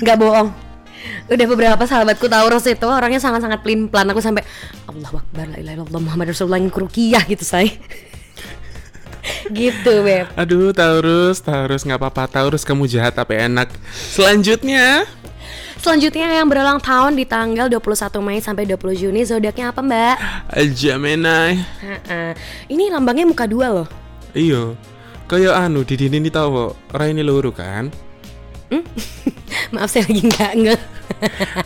Nggak 0.00 0.16
bohong. 0.16 0.48
Udah 1.30 1.46
beberapa 1.46 1.82
sahabatku 1.86 2.26
Taurus 2.26 2.66
itu 2.66 2.86
orangnya 2.86 3.22
sangat-sangat 3.22 3.62
pelin 3.62 3.86
plan. 3.86 4.08
Aku 4.10 4.18
sampai 4.18 4.42
Allah 4.90 5.10
Akbar 5.14 5.46
la 5.46 5.58
ilaha 5.62 5.74
illallah 5.80 6.02
Muhammad 6.02 6.34
Rasulullah 6.34 6.58
yang 6.58 6.72
kurukiyah 6.72 7.24
gitu 7.26 7.46
say. 7.46 7.76
gitu 9.52 10.02
beb. 10.02 10.26
Aduh, 10.34 10.72
Taurus, 10.74 11.40
Taurus 11.44 11.82
nggak 11.86 12.00
apa-apa, 12.00 12.24
Taurus 12.26 12.66
kamu 12.66 12.88
jahat 12.90 13.14
tapi 13.14 13.38
enak. 13.38 13.70
Selanjutnya, 13.92 15.06
Selanjutnya 15.80 16.28
yang 16.28 16.44
berulang 16.44 16.76
tahun 16.76 17.16
di 17.16 17.24
tanggal 17.24 17.72
21 17.72 18.20
Mei 18.20 18.36
sampai 18.44 18.68
20 18.68 19.00
Juni 19.00 19.24
zodiaknya 19.24 19.72
apa 19.72 19.80
mbak? 19.80 20.16
Gemini. 20.76 21.56
Ini 22.68 22.92
lambangnya 22.92 23.24
muka 23.24 23.48
dua 23.48 23.72
loh. 23.72 23.88
Iyo, 24.36 24.76
kayak 25.24 25.56
anu 25.56 25.80
di 25.80 25.96
dini 25.96 26.20
ini 26.20 26.28
tahu, 26.28 26.76
Raini 26.92 27.24
luru 27.24 27.48
kan? 27.48 27.88
Maaf 29.70 29.88
saya 29.90 30.02
lagi 30.06 30.22
nggak 30.26 30.52
nge. 30.66 30.76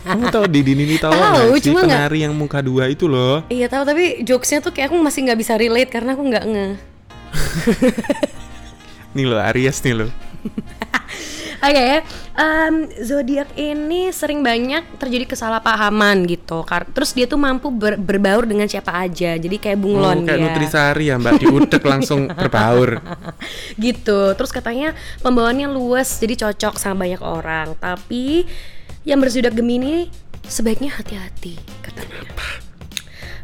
Kamu 0.05 0.23
tahu 0.29 0.45
di 0.51 0.61
dini 0.61 0.83
ini 0.85 0.97
tahu 1.01 1.13
Tahu, 1.15 1.21
nggak 1.21 1.57
sih 1.57 1.71
cuma 1.71 1.81
penari 1.85 2.19
yang 2.21 2.33
muka 2.37 2.59
dua 2.61 2.85
itu 2.91 3.09
loh? 3.09 3.41
Iya 3.49 3.65
tahu 3.71 3.83
tapi 3.87 4.21
jokesnya 4.21 4.61
tuh 4.61 4.73
kayak 4.73 4.93
aku 4.93 4.97
masih 5.01 5.25
nggak 5.25 5.39
bisa 5.39 5.53
relate 5.57 5.89
karena 5.89 6.13
aku 6.13 6.23
nggak 6.25 6.45
nge. 6.45 6.67
Nih 9.15 9.25
loh, 9.25 9.39
Aries 9.39 9.79
nih 9.79 9.95
loh. 9.95 10.09
Oke, 11.65 12.05
em, 12.35 12.75
zodiak 12.99 13.49
ini 13.55 14.09
sering 14.09 14.39
banyak 14.39 14.85
terjadi 14.95 15.25
kesalahpahaman 15.25 16.21
gitu. 16.25 16.61
Kar- 16.61 16.85
Terus 16.85 17.09
dia 17.11 17.25
tuh 17.25 17.35
mampu 17.35 17.69
ber- 17.69 17.97
berbaur 17.97 18.45
dengan 18.45 18.65
siapa 18.65 18.93
aja. 18.93 19.33
Jadi 19.33 19.57
kayak 19.57 19.79
bunglon 19.79 20.21
Oh, 20.21 20.23
kayak 20.23 20.37
dia. 20.37 20.45
Nutrisari 20.45 21.05
ya 21.09 21.17
mbak, 21.17 21.41
diudek 21.41 21.81
langsung 21.81 22.29
berbaur. 22.37 23.01
gitu. 23.75 24.31
Terus 24.31 24.51
katanya 24.51 24.93
pembawaannya 25.19 25.65
luas, 25.67 26.17
jadi 26.17 26.45
cocok 26.45 26.77
sama 26.77 27.01
banyak 27.01 27.19
orang. 27.19 27.73
Tapi 27.75 28.45
yang 29.01 29.17
berzodiak 29.17 29.53
Gemini 29.53 30.13
sebaiknya 30.41 30.93
hati-hati 30.93 31.57
katanya. 31.81 32.21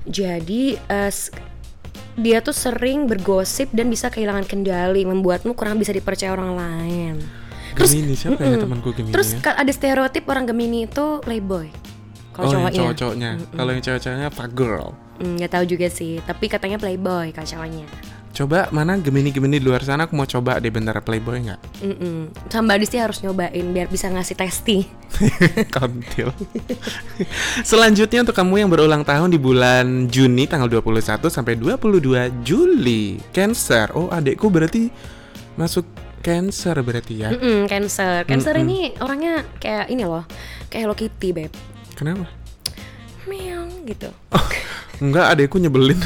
Jadi 0.04 0.78
eh, 0.78 1.10
s- 1.10 1.34
dia 2.14 2.38
tuh 2.38 2.54
sering 2.54 3.08
bergosip 3.08 3.72
dan 3.72 3.88
bisa 3.88 4.10
kehilangan 4.10 4.46
kendali, 4.46 5.02
membuatmu 5.02 5.54
kurang 5.54 5.78
bisa 5.78 5.90
dipercaya 5.90 6.30
orang 6.30 6.54
lain. 6.54 7.16
Gemini 7.76 8.14
siapa 8.18 8.42
ya 8.42 8.56
mm-mm. 8.56 8.64
temanku 8.64 8.90
Gemini 8.92 9.14
Terus 9.14 9.30
ya? 9.36 9.40
ka- 9.40 9.58
ada 9.58 9.72
stereotip 9.72 10.24
orang 10.28 10.46
Gemini 10.48 10.86
itu 10.90 11.20
playboy. 11.24 11.68
Kalau 12.32 12.48
oh, 12.48 12.52
cowoknya, 12.56 12.80
cowok-cowoknya. 12.80 13.32
Kalau 13.52 13.72
yang 13.76 13.84
cewek-ceweknya 13.84 14.30
fuck 14.32 14.52
girl. 14.56 14.96
Hmm, 15.20 15.36
nggak 15.36 15.52
tahu 15.52 15.64
juga 15.68 15.88
sih. 15.92 16.24
Tapi 16.24 16.48
katanya 16.48 16.80
playboy 16.80 17.36
kalau 17.36 17.48
cowoknya. 17.48 17.86
Coba 18.32 18.72
mana 18.72 18.96
Gemini-Gemini 18.96 19.60
di 19.60 19.66
luar 19.68 19.84
sana 19.84 20.08
aku 20.08 20.16
mau 20.16 20.24
coba 20.24 20.56
deh 20.64 20.72
bentar 20.72 20.96
playboy 21.04 21.44
nggak? 21.44 21.60
Mm-mm. 21.84 22.32
Sama 22.48 22.72
Mbak 22.72 22.78
Disti 22.80 22.98
harus 22.98 23.20
nyobain 23.20 23.66
biar 23.76 23.92
bisa 23.92 24.08
ngasih 24.08 24.36
testi. 24.40 24.88
Kontil. 25.76 26.32
Selanjutnya 27.70 28.24
untuk 28.24 28.32
kamu 28.32 28.64
yang 28.64 28.70
berulang 28.72 29.04
tahun 29.04 29.36
di 29.36 29.40
bulan 29.40 30.08
Juni 30.08 30.48
tanggal 30.48 30.72
21 30.72 31.28
sampai 31.28 31.60
22 31.60 32.48
Juli. 32.48 33.20
Cancer. 33.36 33.92
Oh, 33.92 34.08
adekku 34.08 34.48
berarti 34.48 34.88
masuk 35.60 35.84
Cancer 36.22 36.78
berarti 36.86 37.14
ya. 37.26 37.30
Mm-mm, 37.34 37.66
cancer. 37.68 38.24
Cancer 38.30 38.56
ini 38.62 38.94
orangnya 39.02 39.44
kayak 39.58 39.90
ini 39.90 40.06
loh, 40.06 40.24
kayak 40.70 40.88
Hello 40.88 40.96
Kitty, 40.96 41.34
beb. 41.34 41.52
Kenapa? 41.98 42.30
Meong 43.26 43.86
gitu. 43.90 44.10
Enggak, 45.02 45.34
adekku 45.34 45.58
nyebelin. 45.58 45.98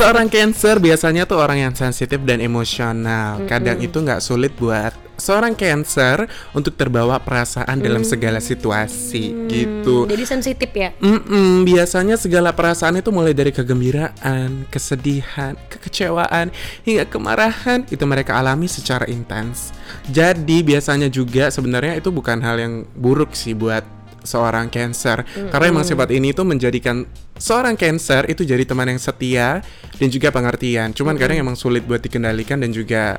Seorang 0.00 0.32
Cancer 0.32 0.80
biasanya 0.80 1.28
tuh 1.28 1.44
orang 1.44 1.60
yang 1.60 1.74
sensitif 1.76 2.24
dan 2.24 2.40
emosional. 2.40 3.44
Kadang 3.44 3.84
itu 3.84 4.00
nggak 4.00 4.24
sulit 4.24 4.56
buat 4.56 4.96
seorang 5.20 5.52
Cancer 5.52 6.24
untuk 6.56 6.72
terbawa 6.72 7.20
perasaan 7.20 7.84
dalam 7.84 8.00
segala 8.00 8.40
situasi 8.40 9.52
gitu. 9.52 10.08
Jadi 10.08 10.24
sensitif 10.24 10.72
ya. 10.72 10.96
Mm-mm, 11.04 11.68
biasanya 11.68 12.16
segala 12.16 12.56
perasaan 12.56 12.96
itu 12.96 13.12
mulai 13.12 13.36
dari 13.36 13.52
kegembiraan, 13.52 14.64
kesedihan, 14.72 15.52
kekecewaan, 15.68 16.48
hingga 16.88 17.04
kemarahan 17.04 17.84
itu 17.92 18.00
mereka 18.08 18.40
alami 18.40 18.72
secara 18.72 19.04
intens. 19.04 19.76
Jadi 20.08 20.64
biasanya 20.64 21.12
juga 21.12 21.52
sebenarnya 21.52 22.00
itu 22.00 22.08
bukan 22.08 22.40
hal 22.40 22.56
yang 22.56 22.88
buruk 22.96 23.36
sih 23.36 23.52
buat 23.52 23.99
seorang 24.22 24.68
Cancer, 24.72 25.24
karena 25.50 25.66
emang 25.70 25.84
sifat 25.84 26.08
ini 26.14 26.32
tuh 26.32 26.44
menjadikan 26.44 27.04
seorang 27.36 27.74
Cancer 27.74 28.28
itu 28.28 28.44
jadi 28.44 28.62
teman 28.64 28.88
yang 28.88 29.00
setia 29.00 29.64
dan 29.96 30.08
juga 30.08 30.28
pengertian. 30.30 30.92
Cuman 30.92 31.16
kadang 31.16 31.40
emang 31.40 31.56
sulit 31.56 31.84
buat 31.84 32.00
dikendalikan 32.00 32.60
dan 32.60 32.70
juga 32.72 33.18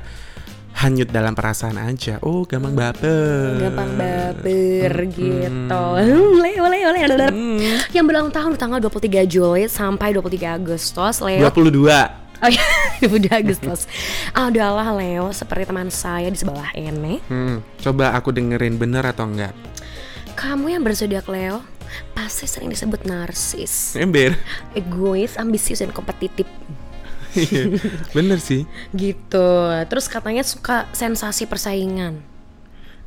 hanyut 0.72 1.12
dalam 1.12 1.36
perasaan 1.36 1.76
aja. 1.76 2.16
Oh, 2.24 2.48
gampang 2.48 2.72
baper. 2.72 3.60
Gampang 3.60 3.92
baper 3.92 4.92
gitu. 5.12 5.82
Leo, 6.40 6.64
Leo, 6.64 6.90
Leo. 6.96 7.28
Yang 7.92 8.04
berulang 8.08 8.32
tahun 8.32 8.56
tanggal 8.56 8.80
23 8.80 9.28
Juli 9.28 9.68
sampai 9.68 10.16
23 10.16 10.56
Agustus, 10.56 11.20
Leo 11.20 11.44
22. 11.52 12.22
Oh 12.42 12.50
iya, 12.50 12.64
22 13.06 13.30
Agustus. 13.30 13.86
Adalah 14.34 14.90
Leo 14.98 15.30
seperti 15.30 15.70
teman 15.70 15.92
saya 15.94 16.26
di 16.26 16.34
sebelah 16.34 16.74
ini. 16.74 17.22
Hmm, 17.30 17.62
coba 17.78 18.18
aku 18.18 18.34
dengerin 18.34 18.82
bener 18.82 19.06
atau 19.06 19.30
enggak? 19.30 19.54
Kamu 20.32 20.66
yang 20.68 20.82
berzodiak 20.82 21.28
Leo 21.28 21.60
pasti 22.16 22.48
sering 22.48 22.72
disebut 22.72 23.04
narsis, 23.04 23.92
Ember. 23.94 24.32
egois, 24.72 25.36
ambisius 25.36 25.84
dan 25.84 25.92
kompetitif 25.92 26.48
Iya, 27.32 27.80
Bener 28.12 28.40
sih. 28.40 28.64
gitu. 28.92 29.48
Terus 29.88 30.04
katanya 30.04 30.44
suka 30.44 30.84
sensasi 30.92 31.44
persaingan 31.44 32.20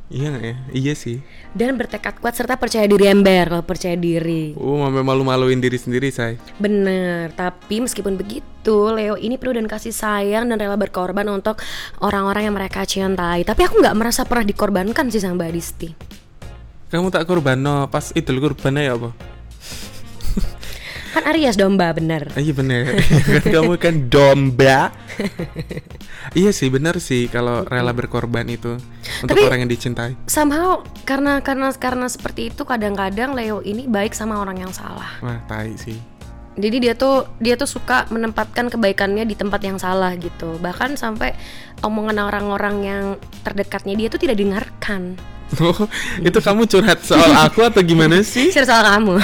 Iya 0.06 0.30
ya? 0.38 0.54
Iya 0.70 0.94
sih. 0.94 1.18
dan 1.50 1.74
bertekad 1.74 2.22
kuat 2.22 2.38
serta 2.38 2.54
percaya 2.54 2.86
diri 2.86 3.10
ember 3.10 3.50
kalau 3.50 3.66
percaya 3.66 3.98
diri. 3.98 4.54
Oh, 4.54 4.78
sampai 4.78 5.02
malu-maluin 5.02 5.58
diri 5.58 5.74
sendiri, 5.74 6.14
say. 6.14 6.38
Bener, 6.62 7.34
tapi 7.34 7.82
meskipun 7.82 8.14
begitu, 8.14 8.94
Leo 8.94 9.18
ini 9.18 9.34
penuh 9.34 9.58
dan 9.58 9.66
kasih 9.66 9.90
sayang 9.90 10.46
dan 10.46 10.62
rela 10.62 10.78
berkorban 10.78 11.26
untuk 11.26 11.58
orang-orang 11.98 12.46
yang 12.46 12.54
mereka 12.54 12.86
cintai. 12.86 13.42
Tapi 13.42 13.66
aku 13.66 13.82
nggak 13.82 13.98
merasa 13.98 14.22
pernah 14.22 14.46
dikorbankan 14.46 15.10
sih 15.10 15.18
sama 15.18 15.42
Mbak 15.42 15.50
Disti. 15.50 15.90
Kamu 16.86 17.10
tak 17.10 17.26
korban 17.26 17.58
no, 17.58 17.90
pas 17.90 18.14
itu 18.14 18.30
kurbannya 18.38 18.86
ya 18.86 18.94
apa? 18.94 19.10
Kan 21.16 21.32
Aries 21.32 21.56
domba, 21.56 21.96
bener. 21.96 22.28
Ah, 22.36 22.44
Iya 22.44 22.52
bener. 22.52 22.92
Kamu 23.56 23.80
kan 23.80 24.12
domba. 24.12 24.92
iya 26.36 26.52
sih 26.52 26.68
bener 26.68 27.00
sih 27.00 27.24
kalau 27.32 27.64
rela 27.64 27.96
berkorban 27.96 28.44
itu 28.52 28.76
untuk 29.24 29.32
Tapi- 29.32 29.48
orang 29.48 29.64
yang 29.64 29.72
dicintai. 29.72 30.12
Somehow 30.28 30.84
karena 31.08 31.40
karena 31.40 31.72
karena 31.72 32.04
seperti 32.12 32.52
itu 32.52 32.68
kadang-kadang 32.68 33.32
Leo 33.32 33.64
ini 33.64 33.88
baik 33.88 34.12
sama 34.12 34.36
orang 34.36 34.60
yang 34.60 34.72
salah. 34.76 35.16
Wah, 35.24 35.40
tai 35.48 35.72
sih. 35.80 35.96
Jadi 36.60 36.84
dia 36.84 36.92
tuh 36.92 37.24
dia 37.40 37.56
tuh 37.56 37.68
suka 37.68 38.04
menempatkan 38.12 38.68
kebaikannya 38.68 39.24
di 39.24 39.32
tempat 39.40 39.64
yang 39.64 39.80
salah 39.80 40.12
gitu. 40.20 40.60
Bahkan 40.60 41.00
sampai 41.00 41.32
omongan 41.80 42.28
orang-orang 42.28 42.76
yang 42.84 43.04
terdekatnya 43.40 43.96
dia 43.96 44.08
tuh 44.12 44.20
tidak 44.20 44.36
dengarkan. 44.36 45.16
Oh, 45.62 45.86
itu 46.18 46.38
kamu 46.42 46.66
curhat 46.66 47.06
soal 47.06 47.30
aku 47.38 47.62
atau 47.62 47.78
gimana 47.78 48.18
sih? 48.26 48.50
Share 48.50 48.66
soal 48.66 48.82
kamu. 48.82 49.14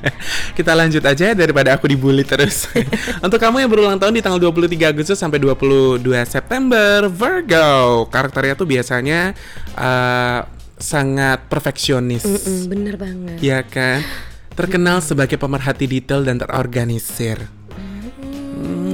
Kita 0.58 0.76
lanjut 0.76 1.00
aja 1.00 1.32
daripada 1.32 1.72
aku 1.72 1.88
dibully 1.88 2.28
terus. 2.28 2.68
Untuk 3.24 3.40
kamu 3.40 3.64
yang 3.64 3.70
berulang 3.72 3.96
tahun 3.96 4.12
di 4.12 4.20
tanggal 4.20 4.52
23 4.52 4.92
Agustus 4.92 5.16
sampai 5.16 5.40
22 5.40 6.04
September, 6.28 7.08
Virgo. 7.08 8.04
Karakternya 8.12 8.54
tuh 8.54 8.68
biasanya 8.68 9.32
eh, 9.72 10.40
sangat 10.76 11.48
perfeksionis. 11.48 12.28
Mm, 12.28 12.62
bener 12.68 12.94
banget. 13.00 13.36
Iya 13.40 13.64
kan? 13.64 14.04
Terkenal 14.52 15.00
sebagai 15.00 15.40
pemerhati 15.40 15.88
detail 15.88 16.20
dan 16.20 16.36
terorganisir. 16.36 17.48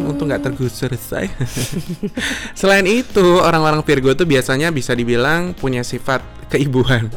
Untung 0.09 0.33
nggak 0.33 0.41
tergusur 0.41 0.89
say. 0.97 1.29
Selain 2.59 2.89
itu, 2.89 3.45
orang-orang 3.45 3.85
Virgo 3.85 4.17
tuh 4.17 4.25
biasanya 4.25 4.73
bisa 4.73 4.97
dibilang 4.97 5.53
punya 5.53 5.85
sifat 5.85 6.25
keibuan. 6.49 7.13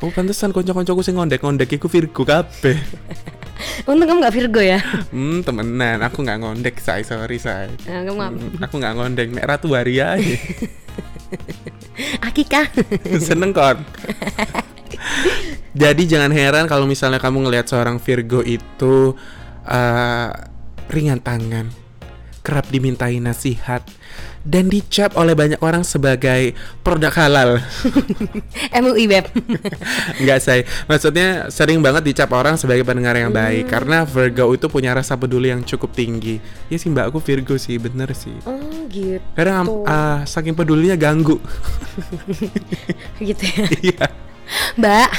Oh, 0.00 0.08
pantesan 0.08 0.56
konco-koncoku 0.56 1.04
sing 1.04 1.20
ngondek-ngondek 1.20 1.76
iku 1.76 1.84
Virgo 1.92 2.24
kabeh. 2.24 2.80
Untung 3.84 4.08
kamu 4.08 4.24
gak 4.24 4.32
Virgo 4.32 4.60
ya. 4.64 4.80
Hmm, 5.12 5.44
temenan, 5.44 6.00
aku 6.00 6.24
nggak 6.24 6.40
ngondek, 6.40 6.80
say, 6.80 7.04
sorry, 7.04 7.36
say. 7.36 7.68
Nah, 7.84 8.08
kamu? 8.08 8.16
Hmm, 8.16 8.64
aku 8.64 8.74
nggak 8.80 8.94
ngondek, 8.96 9.28
mek 9.28 9.44
Ratu 9.44 9.68
Waria 9.76 10.16
aja. 10.16 10.36
Akika. 12.26 12.64
Seneng 13.28 13.52
kon. 13.52 13.84
Jadi 15.76 16.02
jangan 16.08 16.32
heran 16.34 16.64
kalau 16.66 16.84
misalnya 16.88 17.22
kamu 17.22 17.46
ngelihat 17.46 17.68
seorang 17.70 18.02
Virgo 18.02 18.42
itu 18.42 19.14
eh, 19.68 20.30
ringan 20.90 21.22
tangan, 21.22 21.70
kerap 22.40 22.72
dimintai 22.72 23.20
nasihat, 23.20 23.84
dan 24.40 24.72
dicap 24.72 25.12
oleh 25.20 25.36
banyak 25.36 25.60
orang 25.60 25.84
sebagai 25.84 26.56
produk 26.80 27.12
halal. 27.12 27.50
MUI 28.82 29.04
Beb. 29.04 29.28
Enggak 30.20 30.40
saya, 30.40 30.62
maksudnya 30.88 31.52
sering 31.52 31.84
banget 31.84 32.08
dicap 32.08 32.32
orang 32.32 32.56
sebagai 32.56 32.82
pendengar 32.88 33.12
yang 33.16 33.28
baik 33.30 33.68
karena 33.68 34.08
Virgo 34.08 34.56
itu 34.56 34.66
punya 34.72 34.96
rasa 34.96 35.20
peduli 35.20 35.52
yang 35.52 35.60
cukup 35.60 35.92
tinggi. 35.92 36.40
Ya 36.72 36.80
sih 36.80 36.88
mbak 36.88 37.12
aku 37.12 37.20
Virgo 37.20 37.60
sih, 37.60 37.76
bener 37.76 38.16
sih. 38.16 38.32
Oh 38.48 38.88
gitu. 38.88 39.20
Kadang 39.36 39.56
am- 39.68 39.84
ah, 39.84 40.18
saking 40.24 40.56
pedulinya 40.56 40.96
ganggu. 40.96 41.36
Gitu 43.20 43.44
ya. 43.44 43.66
Iya. 43.84 44.06
Mbak. 44.80 45.10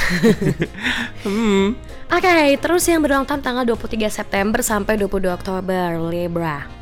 Hmm. 1.24 1.78
Oke, 2.12 2.60
terus 2.60 2.84
yang 2.84 3.00
berulang 3.00 3.24
tahun 3.24 3.40
tanggal 3.40 3.64
23 3.64 4.12
September 4.12 4.60
sampai 4.60 5.00
22 5.00 5.32
Oktober 5.32 5.96
Libra. 6.12 6.81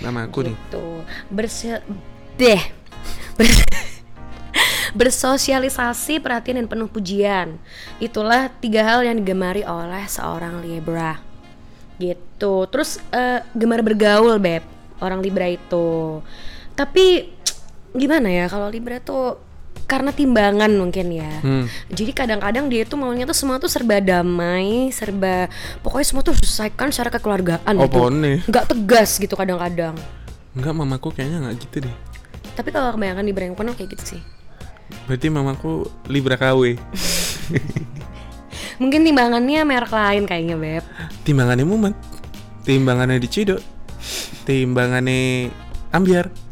Nama 0.00 0.26
aku 0.26 0.48
nih. 0.48 0.56
Gitu. 0.56 0.86
Berse 1.28 1.84
deh. 2.40 2.62
Ber- 3.36 3.68
Bersosialisasi, 5.00 6.18
perhatian 6.18 6.64
dan 6.64 6.66
penuh 6.66 6.90
pujian. 6.90 7.60
Itulah 8.02 8.50
tiga 8.58 8.82
hal 8.82 9.06
yang 9.06 9.20
digemari 9.20 9.62
oleh 9.62 10.02
seorang 10.10 10.58
Libra. 10.64 11.20
Gitu. 12.00 12.66
Terus 12.72 12.98
eh, 13.12 13.44
gemar 13.54 13.84
bergaul, 13.84 14.40
Beb. 14.40 14.64
Orang 14.98 15.22
Libra 15.22 15.46
itu. 15.46 16.20
Tapi 16.74 17.30
gimana 18.00 18.28
ya 18.32 18.46
kalau 18.48 18.72
Libra 18.72 18.98
tuh 18.98 19.49
karena 19.90 20.14
timbangan 20.14 20.70
mungkin 20.70 21.10
ya. 21.10 21.42
Hmm. 21.42 21.66
Jadi 21.90 22.14
kadang-kadang 22.14 22.70
dia 22.70 22.86
tuh 22.86 22.94
maunya 22.94 23.26
tuh 23.26 23.34
semua 23.34 23.58
tuh 23.58 23.66
serba 23.66 23.98
damai, 23.98 24.94
serba 24.94 25.50
pokoknya 25.82 26.06
semua 26.06 26.22
tuh 26.22 26.38
selesaikan 26.38 26.94
secara 26.94 27.10
kekeluargaan 27.18 27.74
Oh, 27.74 27.90
gitu. 27.90 27.98
Nggak 28.46 28.70
tegas 28.70 29.18
gitu 29.18 29.34
kadang-kadang. 29.34 29.98
Enggak, 30.54 30.74
mamaku 30.78 31.10
kayaknya 31.10 31.42
nggak 31.42 31.56
gitu 31.66 31.76
deh. 31.90 31.94
Tapi 32.54 32.70
kalau 32.70 32.94
kebanyakan 32.94 33.26
di 33.26 33.34
penuh 33.34 33.74
kayak 33.74 33.90
gitu 33.98 34.04
sih. 34.14 34.20
Berarti 35.10 35.26
mamaku 35.26 35.90
Libra 36.06 36.38
KW. 36.38 36.78
Mungkin 38.82 39.04
timbangannya 39.04 39.60
merek 39.66 39.92
lain 39.92 40.24
kayaknya 40.24 40.56
beb. 40.56 40.84
Timbangannya 41.26 41.66
Mumet. 41.66 41.94
Timbangannya 42.64 43.18
Diciduk. 43.18 43.60
Timbangannya 44.46 45.50
Ambiar. 45.92 46.49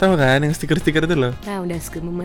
Tahu 0.00 0.16
kan 0.16 0.40
yang 0.40 0.56
stiker-stiker 0.56 1.04
itu 1.04 1.12
loh. 1.12 1.36
Nah 1.44 1.60
udah 1.60 1.76
segememet. 1.76 2.24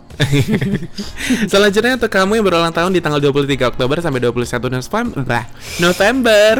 Selanjutnya 1.51 1.99
untuk 1.99 2.07
kamu 2.07 2.39
yang 2.39 2.45
berulang 2.47 2.71
tahun 2.71 2.95
di 2.95 3.03
tanggal 3.03 3.19
23 3.19 3.75
Oktober 3.75 3.99
sampai 3.99 4.23
21 4.23 4.71
November. 4.71 5.43
November. 5.83 6.53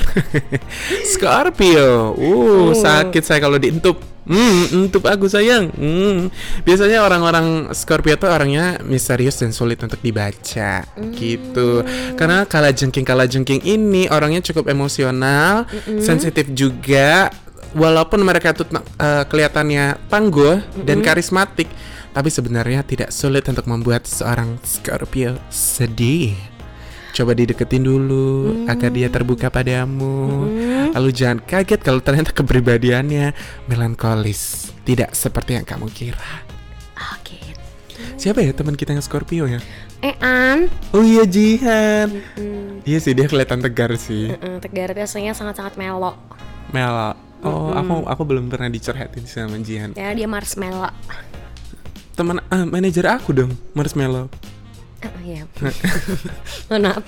Scorpio. 1.16 2.20
Uh, 2.20 2.76
sakit 2.76 3.24
saya 3.24 3.40
kalau 3.40 3.56
dientup. 3.56 3.96
Hmm, 4.28 4.90
entup 4.90 5.08
aku 5.08 5.32
sayang. 5.32 5.72
Hmm. 5.72 6.28
Biasanya 6.68 7.08
orang-orang 7.08 7.72
Scorpio 7.72 8.20
tuh 8.20 8.28
orangnya 8.28 8.84
misterius 8.84 9.40
dan 9.40 9.56
sulit 9.56 9.80
untuk 9.80 10.04
dibaca 10.04 10.84
gitu. 11.16 11.86
Karena 12.20 12.44
kala 12.44 12.76
jengking 12.76 13.08
kala 13.08 13.24
jengking 13.24 13.64
ini 13.64 14.12
orangnya 14.12 14.44
cukup 14.44 14.68
emosional, 14.68 15.64
sensitif 16.04 16.52
juga. 16.52 17.32
Walaupun 17.76 18.24
mereka 18.24 18.56
tuh 18.56 18.66
eh, 18.72 19.24
kelihatannya 19.28 20.08
tangguh 20.08 20.64
dan 20.82 21.04
karismatik, 21.04 21.68
tapi 22.10 22.32
sebenarnya 22.32 22.82
tidak 22.82 23.12
sulit 23.12 23.44
untuk 23.46 23.68
membuat 23.68 24.08
seorang 24.08 24.56
Scorpio 24.64 25.36
sedih. 25.52 26.40
Coba 27.12 27.32
dideketin 27.32 27.84
dulu 27.84 28.28
agar 28.68 28.92
dia 28.92 29.08
terbuka 29.08 29.48
padamu. 29.48 30.48
Lalu 30.92 31.10
jangan 31.12 31.40
kaget 31.40 31.80
kalau 31.80 32.00
ternyata 32.00 32.32
kepribadiannya 32.32 33.32
melankolis, 33.68 34.72
tidak 34.84 35.12
seperti 35.12 35.56
yang 35.56 35.64
kamu 35.64 35.92
kira. 35.92 36.44
Oke. 37.16 37.40
Siapa 38.16 38.40
ya 38.40 38.52
teman 38.52 38.76
kita 38.76 38.92
yang 38.92 39.04
Scorpio 39.04 39.48
ya? 39.48 39.60
Eh 40.00 40.16
An. 40.20 40.68
Oh 40.92 41.04
iya 41.04 41.24
Jihan. 41.24 42.08
Hmm, 42.36 42.84
Iya 42.84 43.00
sih 43.00 43.12
dia 43.12 43.28
kelihatan 43.28 43.60
tegar 43.60 43.92
sih. 43.96 44.32
eh, 44.32 44.60
Tegar 44.60 44.92
biasanya 44.92 45.32
sangat-sangat 45.32 45.76
melo. 45.76 46.16
Mel. 46.72 47.16
Oh, 47.46 47.72
aku 47.78 48.10
aku 48.10 48.22
belum 48.26 48.50
pernah 48.50 48.68
dicurhatin 48.74 49.24
sama 49.30 49.62
Jihan. 49.62 49.94
Ya 49.94 50.10
dia 50.18 50.26
marshmallow. 50.26 50.90
Teman 52.18 52.42
ah, 52.50 52.66
manajer 52.66 53.06
aku 53.06 53.36
dong, 53.36 53.54
Marshmallow. 53.78 54.32
Eh, 55.04 55.12
Iya. 55.26 55.44
Mohon 56.70 56.82
maaf. 56.90 57.06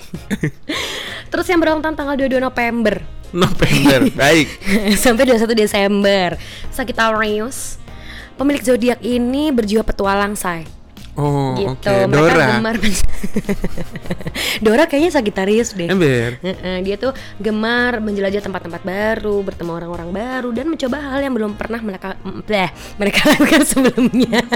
Terus 1.34 1.46
yang 1.50 1.58
berulang 1.58 1.82
tahun 1.82 1.96
tanggal 1.98 2.14
22 2.14 2.38
November 2.38 2.94
November. 3.32 4.08
Baik. 4.22 4.48
sampai 4.96 5.28
21 5.28 5.52
Desember. 5.52 6.28
Sagittarius. 6.72 7.76
Pemilik 8.38 8.62
zodiak 8.62 9.02
ini 9.02 9.50
berjiwa 9.50 9.82
petualang, 9.82 10.38
say. 10.38 10.62
Oh, 11.18 11.58
gitu. 11.58 11.74
oke. 11.74 11.94
Mereka 12.06 12.14
Dora. 12.14 12.46
gemar 12.62 12.76
Dora 14.64 14.84
kayaknya 14.86 15.10
Sagittarius 15.18 15.74
deh. 15.74 15.90
Ember. 15.90 16.38
Dia 16.86 16.94
tuh 16.94 17.10
gemar 17.42 17.98
menjelajah 17.98 18.38
tempat-tempat 18.38 18.86
baru, 18.86 19.42
bertemu 19.42 19.70
orang-orang 19.74 20.14
baru 20.14 20.54
dan 20.54 20.70
mencoba 20.70 21.02
hal 21.02 21.18
yang 21.26 21.34
belum 21.34 21.58
pernah 21.58 21.82
mereka 21.82 22.14
bleh, 22.22 22.70
mereka 23.02 23.26
lakukan 23.34 23.66
sebelumnya. 23.66 24.46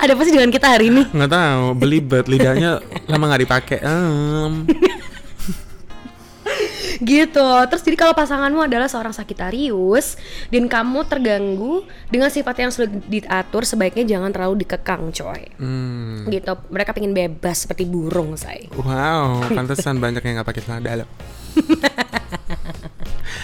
Ada 0.00 0.16
apa 0.16 0.22
sih 0.26 0.34
dengan 0.34 0.50
kita 0.50 0.66
hari 0.74 0.90
ini? 0.90 1.06
Nggak 1.12 1.30
tahu, 1.30 1.64
belibet 1.78 2.26
lidahnya 2.26 2.82
lama 3.06 3.24
nggak 3.30 3.42
dipakai. 3.46 3.78
Em. 3.86 4.66
gitu. 7.00 7.48
Terus 7.68 7.82
jadi 7.82 7.96
kalau 7.96 8.14
pasanganmu 8.14 8.64
adalah 8.64 8.86
seorang 8.86 9.12
Sagittarius 9.16 10.20
dan 10.52 10.68
kamu 10.68 11.08
terganggu 11.08 11.84
dengan 12.12 12.28
sifat 12.28 12.56
yang 12.60 12.70
sudah 12.70 12.88
diatur, 13.08 13.64
sebaiknya 13.64 14.04
jangan 14.16 14.30
terlalu 14.30 14.62
dikekang, 14.64 15.10
coy. 15.10 15.42
Hmm. 15.56 16.28
Gitu. 16.28 16.52
Mereka 16.70 16.92
pengen 16.92 17.16
bebas 17.16 17.64
seperti 17.64 17.88
burung, 17.88 18.36
say. 18.36 18.68
Wow, 18.76 19.42
pantesan 19.56 19.98
banyak 19.98 20.22
yang 20.24 20.40
nggak 20.40 20.48
pakai 20.48 20.62
celana 20.62 20.82
dalam. 20.84 21.08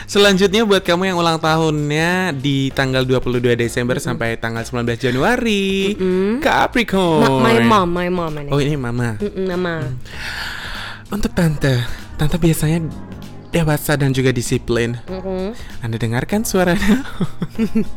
Selanjutnya 0.07 0.63
buat 0.63 0.87
kamu 0.87 1.11
yang 1.11 1.19
ulang 1.19 1.43
tahunnya 1.43 2.31
di 2.39 2.71
tanggal 2.71 3.03
22 3.03 3.59
Desember 3.59 3.99
sampai 3.99 4.39
tanggal 4.39 4.63
19 4.63 4.95
Januari, 5.03 5.99
Capricorn. 6.39 7.43
Ma- 7.43 7.43
my 7.43 7.59
mom, 7.67 7.89
my 7.91 8.09
mom 8.15 8.35
ini. 8.39 8.51
Oh 8.55 8.63
ini 8.63 8.79
mama. 8.79 9.19
Mm-mm, 9.19 9.45
nama. 9.51 9.83
Untuk 11.11 11.35
tante, 11.35 11.83
tante 12.15 12.37
biasanya 12.39 12.87
dewasa 13.57 13.97
dan 13.97 14.13
juga 14.13 14.31
disiplin. 14.31 15.01
Mhm. 15.09 15.57
Anda 15.81 15.97
dengarkan 15.97 16.45
suaranya? 16.45 17.01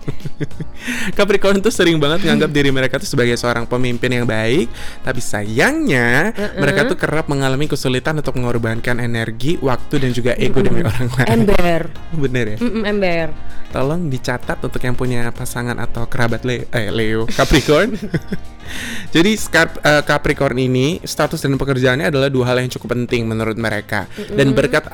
Capricorn 1.17 1.59
tuh 1.59 1.73
sering 1.73 1.99
banget 1.99 2.23
nganggap 2.23 2.51
diri 2.55 2.71
mereka 2.71 2.95
tuh 2.95 3.09
sebagai 3.09 3.35
seorang 3.35 3.67
pemimpin 3.67 4.09
yang 4.09 4.23
baik, 4.23 4.71
tapi 5.03 5.19
sayangnya 5.19 6.31
mereka 6.55 6.87
tuh 6.87 6.95
kerap 6.95 7.27
mengalami 7.27 7.67
kesulitan 7.67 8.15
untuk 8.23 8.39
mengorbankan 8.39 9.03
energi, 9.03 9.59
waktu 9.59 9.99
dan 9.99 10.11
juga 10.15 10.31
ego 10.39 10.63
demi 10.63 10.81
orang 10.81 11.11
lain. 11.11 11.27
Ember. 11.27 11.81
Bener 12.23 12.45
ya? 12.55 12.57
Mm-mm, 12.63 12.83
ember. 12.87 13.27
Tolong 13.69 14.09
dicatat 14.09 14.57
untuk 14.65 14.81
yang 14.81 14.97
punya 14.97 15.29
pasangan 15.29 15.77
atau 15.77 16.09
kerabat 16.09 16.41
Le 16.41 16.65
eh, 16.73 16.89
Leo 16.89 17.29
Capricorn. 17.29 17.93
Jadi 19.15 19.31
Scar- 19.37 19.81
eh, 19.81 20.01
Capricorn 20.05 20.57
ini 20.57 21.01
status 21.01 21.41
dan 21.41 21.57
pekerjaannya 21.57 22.09
adalah 22.09 22.29
dua 22.29 22.53
hal 22.53 22.61
yang 22.61 22.69
cukup 22.69 22.97
penting 22.97 23.25
menurut 23.29 23.57
mereka. 23.57 24.09
Dan 24.29 24.53
berkat 24.57 24.89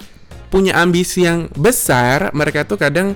punya 0.49 0.77
ambisi 0.77 1.25
yang 1.25 1.49
besar, 1.55 2.31
mereka 2.31 2.63
tuh 2.63 2.77
kadang 2.79 3.13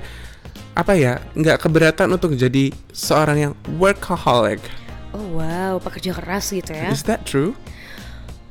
apa 0.78 0.96
ya 0.96 1.20
nggak 1.36 1.60
keberatan 1.60 2.08
untuk 2.15 2.34
jadi 2.38 2.72
seorang 2.94 3.38
yang 3.50 3.54
workaholic. 3.76 4.63
Oh 5.12 5.42
wow, 5.42 5.82
pekerja 5.82 6.13
keras 6.13 6.54
gitu 6.54 6.72
ya. 6.72 6.94
Is 6.94 7.04
that 7.10 7.26
true? 7.26 7.58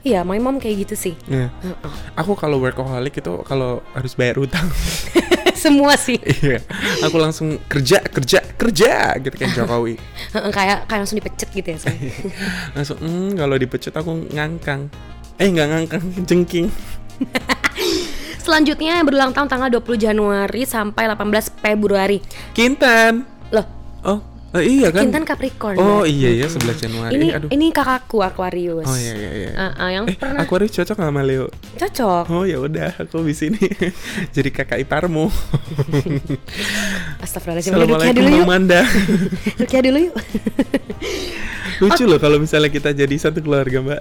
Iya, 0.06 0.22
my 0.22 0.38
mom 0.38 0.62
kayak 0.62 0.88
gitu 0.88 0.94
sih. 0.94 1.14
Ya. 1.26 1.50
Heeh. 1.50 1.94
Aku 2.14 2.38
kalau 2.38 2.62
workaholic 2.62 3.18
itu 3.18 3.32
kalau 3.42 3.82
harus 3.92 4.14
bayar 4.14 4.38
utang. 4.38 4.66
Semua 5.58 5.98
sih. 5.98 6.22
Iya. 6.22 6.62
Aku 7.02 7.18
langsung 7.18 7.58
kerja 7.66 7.98
kerja 8.06 8.40
kerja 8.54 9.18
gitu 9.18 9.34
kayak 9.34 9.54
Jokowi. 9.58 9.98
Kayak 10.56 10.86
kayak 10.86 11.00
langsung 11.02 11.18
dipecat 11.18 11.48
gitu 11.50 11.68
ya, 11.74 11.78
say. 11.78 11.94
langsung 12.74 12.98
hmm, 13.02 13.34
kalau 13.34 13.54
dipecut 13.58 13.94
aku 13.94 14.28
ngangkang 14.30 14.86
eh 15.38 15.46
nggak 15.46 15.68
ngangkang 15.70 16.04
jengking 16.26 16.66
Selanjutnya 18.48 19.04
berulang 19.04 19.30
tahun 19.30 19.44
tanggal 19.46 19.68
20 19.70 20.00
Januari 20.00 20.64
sampai 20.64 21.04
18 21.04 21.20
Februari. 21.54 22.24
Kintan 22.50 23.28
Loh, 23.48 23.66
oh 24.02 24.18
eh, 24.50 24.64
iya 24.64 24.88
kan 24.88 25.04
Kintan 25.04 25.22
Capricorn. 25.22 25.76
oh 25.76 26.00
Mbak. 26.00 26.08
iya 26.08 26.30
ya 26.34 26.46
11 26.48 26.80
Januari 26.80 27.12
Ini 27.12 27.26
aduh 27.30 27.48
ini 27.50 27.68
kakakku 27.68 28.18
Aquarius. 28.18 28.82
oh 28.82 28.96
iya 28.96 29.12
iya 29.14 29.30
iya 29.36 29.50
Ah, 29.52 29.72
ah, 29.76 29.88
yang 29.90 30.04
eh 30.08 30.16
pernah 30.16 30.40
aku 30.40 30.52
harus 30.56 30.72
cocok 30.72 30.96
sama 30.96 31.20
Leo 31.20 31.52
cocok. 31.76 32.24
oh 32.26 32.42
ya 32.42 32.56
udah 32.58 32.96
aku 32.96 33.20
di 33.22 33.36
sini 33.36 33.60
jadi 34.34 34.48
kakak 34.48 34.80
iparmu 34.80 35.28
Astagfirullahaladzim. 37.20 37.76
Rukia 37.76 37.84
assalamualaikum 37.84 38.16
dulu 38.16 38.30
yuk. 38.32 38.46
Manda 38.48 38.80
Rukia 39.58 39.80
dulu 39.86 39.98
yuk. 40.02 40.14
lucu 41.78 42.04
loh 42.04 42.16
kalau 42.16 42.40
misalnya 42.40 42.70
kita 42.70 42.90
jadi 42.90 43.14
satu 43.14 43.38
keluarga 43.38 43.78
mbak 43.78 44.00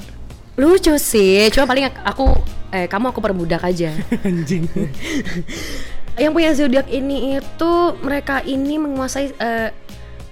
Lucu 0.58 0.98
sih, 0.98 1.54
cuma 1.54 1.68
paling 1.68 1.86
ak- 1.86 2.02
aku 2.08 2.34
eh 2.73 2.88
kamu 2.88 3.12
aku 3.15 3.19
perbudak 3.23 3.63
aja. 3.63 3.93
anjing 4.27 4.67
Yang 6.17 6.34
punya 6.34 6.51
zodiak 6.58 6.88
ini 6.89 7.38
itu 7.38 7.71
mereka 8.01 8.41
ini 8.41 8.82
menguasai 8.82 9.38
eh, 9.38 9.69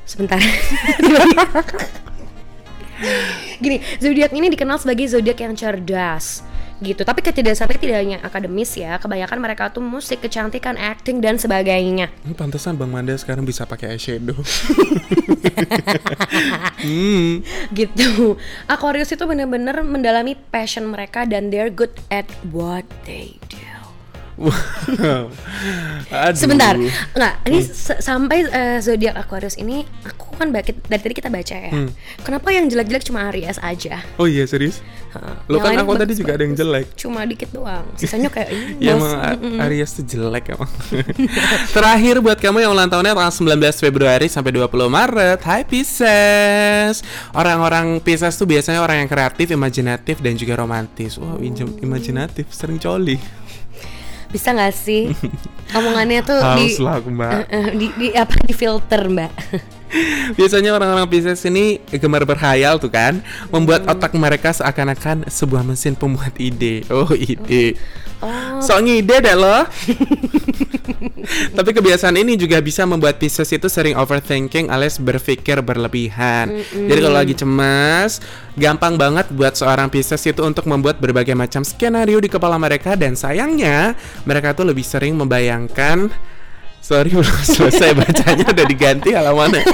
sebentar. 0.02 0.42
Gini, 3.62 3.84
zodiak 4.02 4.34
ini 4.34 4.50
dikenal 4.50 4.82
sebagai 4.82 5.06
zodiak 5.06 5.38
yang 5.38 5.54
cerdas 5.54 6.42
gitu. 6.82 7.04
Tapi 7.04 7.24
kecerdasannya 7.24 7.80
tidak 7.80 7.98
hanya 8.00 8.18
akademis 8.20 8.76
ya. 8.76 9.00
Kebanyakan 9.00 9.40
mereka 9.40 9.72
tuh 9.72 9.80
musik, 9.80 10.20
kecantikan, 10.20 10.76
acting 10.76 11.24
dan 11.24 11.40
sebagainya. 11.40 12.12
Ini 12.24 12.34
pantesan 12.34 12.76
Bang 12.76 12.92
Manda 12.92 13.16
sekarang 13.16 13.48
bisa 13.48 13.64
pakai 13.64 13.96
eyeshadow. 13.96 14.36
hmm. 16.84 17.44
gitu. 17.72 18.36
Aquarius 18.68 19.12
itu 19.12 19.24
benar-benar 19.24 19.82
mendalami 19.84 20.36
passion 20.36 20.88
mereka 20.88 21.24
dan 21.24 21.48
they're 21.54 21.72
good 21.72 21.94
at 22.12 22.28
what 22.50 22.84
they 23.08 23.38
do. 23.48 23.62
Wow. 24.36 24.52
Aduh. 26.12 26.36
Sebentar, 26.36 26.76
nggak. 27.16 27.34
Ini 27.48 27.60
s- 27.64 28.04
sampai 28.04 28.44
eh, 28.44 28.78
zodiak 28.84 29.16
Aquarius 29.16 29.56
ini 29.56 29.88
aku 30.04 30.36
kan 30.36 30.52
baki- 30.52 30.76
dari 30.92 31.00
tadi 31.00 31.16
kita 31.16 31.32
baca 31.32 31.56
ya. 31.56 31.72
Hmm. 31.72 31.88
Kenapa 32.20 32.52
yang 32.52 32.68
jelek-jelek 32.68 33.08
cuma 33.08 33.32
Aries 33.32 33.56
aja? 33.64 34.04
Oh 34.20 34.28
iya 34.28 34.44
serius? 34.44 34.84
Lo 35.46 35.62
kan 35.62 35.78
aku 35.78 35.94
tadi 35.96 36.14
juga 36.18 36.36
ada 36.36 36.44
yang 36.44 36.56
jelek. 36.58 36.98
Cuma 36.98 37.22
dikit 37.24 37.50
doang. 37.54 37.86
Sisanya 37.96 38.30
kayak 38.34 38.50
ini. 38.52 38.66
Ya 38.86 38.98
bos. 38.98 39.08
emang 39.08 39.62
Aries 39.66 39.92
tuh 39.94 40.06
jelek 40.06 40.56
emang. 40.56 40.72
Terakhir 41.76 42.20
buat 42.20 42.38
kamu 42.38 42.66
yang 42.66 42.72
ulang 42.74 42.90
tahunnya 42.90 43.14
tanggal 43.14 43.34
19 43.56 43.84
Februari 43.86 44.28
sampai 44.28 44.52
20 44.52 44.68
Maret. 44.90 45.40
Hai 45.46 45.64
Pisces. 45.64 47.06
Orang-orang 47.32 48.02
Pisces 48.02 48.36
tuh 48.36 48.50
biasanya 48.50 48.82
orang 48.82 49.06
yang 49.06 49.10
kreatif, 49.10 49.54
imajinatif 49.54 50.20
dan 50.20 50.34
juga 50.36 50.58
romantis. 50.58 51.16
Wow, 51.16 51.40
im- 51.40 51.78
imajinatif, 51.82 52.50
sering 52.52 52.82
coli. 52.82 53.18
Bisa 54.30 54.52
nggak 54.52 54.74
sih? 54.76 55.14
Omongannya 55.78 56.20
tuh 56.26 56.40
di, 56.60 56.76
Haus 56.76 56.80
lah 56.84 57.00
aku, 57.00 57.10
Mbak. 57.14 57.32
Eh, 57.48 57.68
di 57.78 57.88
di 57.96 58.08
apa 58.12 58.36
di 58.44 58.54
filter 58.54 59.02
mbak? 59.08 59.32
Biasanya 60.38 60.76
orang-orang 60.76 61.08
Pisces 61.08 61.44
ini 61.48 61.80
gemar 61.88 62.28
berhayal 62.28 62.78
tuh 62.78 62.92
kan, 62.92 63.24
membuat 63.50 63.88
otak 63.88 64.12
mereka 64.16 64.52
seakan-akan 64.52 65.28
sebuah 65.32 65.64
mesin 65.64 65.96
pemuat 65.96 66.36
ide. 66.38 66.84
Oh, 66.92 67.12
ide. 67.16 67.76
Oh, 68.24 68.64
Sok 68.64 68.80
ngide 68.88 69.20
deh 69.20 69.36
lo. 69.36 69.68
Tapi 71.58 71.70
kebiasaan 71.74 72.16
ini 72.16 72.38
juga 72.40 72.62
bisa 72.62 72.86
membuat 72.88 73.18
Pisces 73.20 73.50
itu 73.52 73.68
sering 73.68 73.98
overthinking 73.98 74.70
alias 74.72 75.02
berpikir 75.02 75.60
berlebihan. 75.60 76.64
Jadi 76.72 77.00
kalau 77.02 77.18
lagi 77.18 77.36
cemas, 77.36 78.24
gampang 78.56 78.96
banget 78.96 79.28
buat 79.34 79.58
seorang 79.58 79.92
Pisces 79.92 80.22
itu 80.24 80.42
untuk 80.46 80.70
membuat 80.70 81.02
berbagai 81.02 81.36
macam 81.36 81.66
skenario 81.66 82.22
di 82.22 82.30
kepala 82.32 82.56
mereka 82.56 82.96
dan 82.96 83.18
sayangnya 83.18 83.98
mereka 84.24 84.56
tuh 84.56 84.70
lebih 84.70 84.86
sering 84.86 85.18
membayangkan 85.18 86.08
Sorry 86.86 87.10
belum 87.18 87.26
selesai 87.58 87.98
bacanya 87.98 88.46
udah 88.54 88.66
diganti 88.70 89.10
halamannya. 89.18 89.66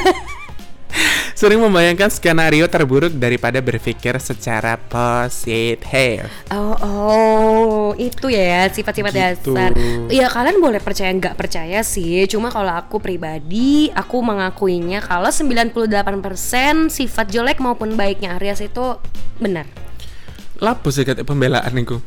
Sering 1.36 1.60
membayangkan 1.60 2.12
skenario 2.12 2.68
terburuk 2.72 3.12
daripada 3.18 3.60
berpikir 3.60 4.16
secara 4.22 4.78
positif. 4.78 6.28
oh, 6.54 6.76
oh, 6.80 7.88
itu 8.00 8.32
ya 8.32 8.68
sifat-sifat 8.72 9.12
Gitu. 9.12 9.52
dasar. 9.52 9.72
Ya 10.08 10.32
kalian 10.32 10.62
boleh 10.64 10.80
percaya 10.80 11.12
nggak 11.12 11.36
percaya 11.36 11.84
sih. 11.84 12.28
Cuma 12.32 12.48
kalau 12.54 12.72
aku 12.72 13.02
pribadi, 13.02 13.90
aku 13.92 14.22
mengakuinya 14.22 15.02
kalau 15.04 15.34
98% 15.34 16.94
sifat 16.94 17.28
jelek 17.28 17.58
maupun 17.60 17.98
baiknya 18.00 18.38
Aries 18.40 18.62
itu 18.64 19.00
benar. 19.42 19.66
Lapus 20.62 21.02
ya 21.02 21.04
kata 21.10 21.26
pembelaan 21.26 21.74
itu. 21.74 21.98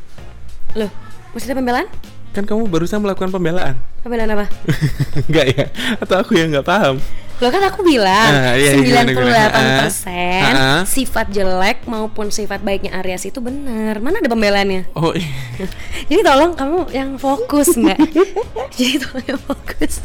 Loh, 0.79 0.89
maksudnya 1.35 1.59
pembelaan? 1.59 2.14
Kan 2.35 2.43
kamu 2.43 2.67
barusan 2.67 2.99
melakukan 2.99 3.31
pembelaan. 3.31 3.79
Pembelaan 4.03 4.35
apa? 4.35 4.51
Enggak 5.31 5.45
ya? 5.55 5.65
Atau 6.03 6.19
aku 6.19 6.35
yang 6.35 6.51
nggak 6.51 6.67
paham? 6.67 6.99
Loh 7.35 7.51
kan 7.51 7.63
aku 7.67 7.83
bilang 7.83 8.31
Ah, 8.31 8.55
iya, 8.55 8.79
gimana, 8.79 9.11
98% 9.11 9.15
gimana? 9.15 9.87
Ah, 10.07 10.47
ah. 10.55 10.81
sifat 10.87 11.27
jelek 11.35 11.83
maupun 11.83 12.31
sifat 12.31 12.63
baiknya 12.63 12.95
Aries 12.99 13.27
itu 13.27 13.39
benar. 13.39 14.03
Mana 14.03 14.19
ada 14.19 14.27
pembelaannya? 14.27 14.91
Oh 14.95 15.15
iya. 15.15 15.67
Jadi 16.11 16.21
tolong 16.27 16.51
kamu 16.59 16.79
yang 16.91 17.15
fokus 17.15 17.79
mbak. 17.79 17.99
Jadi 18.75 18.99
tolong 18.99 19.25
yang 19.35 19.41
fokus. 19.47 20.03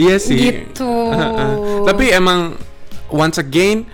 Iya 0.00 0.16
sih. 0.16 0.64
Gitu. 0.64 0.92
Heeh. 1.12 1.52
Tapi 1.88 2.04
emang 2.12 2.56
once 3.12 3.36
again 3.36 3.84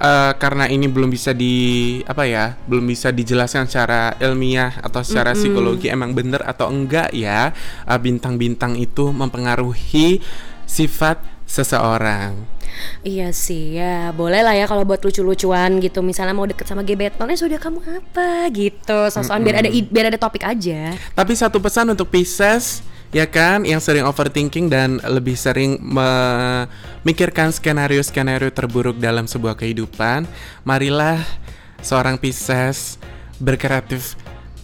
eh, 0.00 0.32
karena 0.40 0.64
ini 0.66 0.88
belum 0.88 1.12
bisa 1.12 1.36
di 1.36 2.00
apa 2.08 2.24
ya, 2.24 2.56
belum 2.64 2.88
bisa 2.88 3.12
dijelaskan 3.12 3.68
secara 3.68 4.16
ilmiah 4.18 4.80
atau 4.80 5.04
secara 5.04 5.36
psikologi 5.36 5.92
emang 5.92 6.16
bener 6.16 6.40
atau 6.42 6.72
enggak 6.72 7.12
ya 7.12 7.52
eh, 7.84 8.00
bintang-bintang 8.00 8.80
itu 8.80 9.12
mempengaruhi 9.12 10.24
sifat 10.64 11.20
seseorang. 11.44 12.60
Iya 13.02 13.34
sih 13.34 13.76
ya 13.76 14.14
boleh 14.14 14.46
lah 14.46 14.54
ya 14.54 14.64
kalau 14.70 14.86
buat 14.86 15.02
lucu-lucuan 15.02 15.82
gitu. 15.82 16.00
Misalnya 16.00 16.32
mau 16.32 16.46
deket 16.46 16.70
sama 16.70 16.86
gebeton 16.86 17.28
eh 17.28 17.38
sudah 17.38 17.58
kamu 17.58 17.82
apa? 17.82 18.46
gitu. 18.54 18.98
Sosokan 19.10 19.42
biar 19.42 19.66
ada 19.66 19.70
biar 19.70 20.14
ada 20.14 20.18
topik 20.20 20.46
aja. 20.46 20.94
Tapi 21.12 21.32
satu 21.34 21.58
pesan 21.58 21.90
untuk 21.90 22.08
Pisces 22.08 22.86
ya 23.10 23.26
kan 23.26 23.66
yang 23.66 23.82
sering 23.82 24.06
overthinking 24.06 24.70
dan 24.70 25.02
lebih 25.02 25.34
sering 25.34 25.82
memikirkan 25.82 27.50
skenario-skenario 27.50 28.54
terburuk 28.54 28.98
dalam 28.98 29.26
sebuah 29.26 29.58
kehidupan. 29.58 30.26
Marilah 30.62 31.18
seorang 31.82 32.16
Pisces 32.18 33.02
berkreatif 33.42 34.14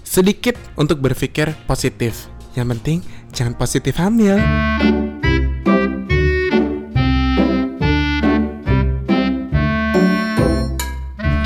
sedikit 0.07 0.55
untuk 0.79 1.03
berpikir 1.03 1.53
positif. 1.67 2.31
Yang 2.55 2.67
penting 2.79 2.99
jangan 3.35 3.55
positif 3.59 3.99
hamil. 3.99 4.39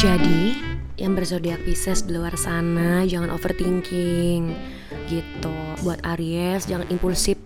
Jadi, 0.01 0.57
yang 0.97 1.13
berzodiak 1.13 1.61
Pisces 1.65 2.09
di 2.09 2.17
luar 2.17 2.33
sana 2.41 3.05
jangan 3.05 3.29
overthinking 3.33 4.80
gitu. 5.11 5.53
Buat 5.83 6.07
Aries 6.07 6.71
jangan 6.71 6.87
impulsif 6.87 7.37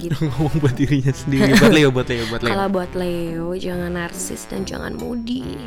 gitu. 0.00 0.16
Ngomong 0.32 0.56
buat 0.58 0.74
dirinya 0.74 1.12
sendiri. 1.12 1.52
Buat 1.60 1.74
Leo, 1.76 1.88
buat 1.92 2.08
Leo, 2.08 2.24
buat 2.32 2.42
Leo. 2.42 2.52
Kalau 2.56 2.66
buat 2.72 2.92
Leo 2.96 3.48
jangan 3.52 3.92
narsis 3.92 4.48
dan 4.48 4.64
jangan 4.64 4.96
moody. 4.96 5.60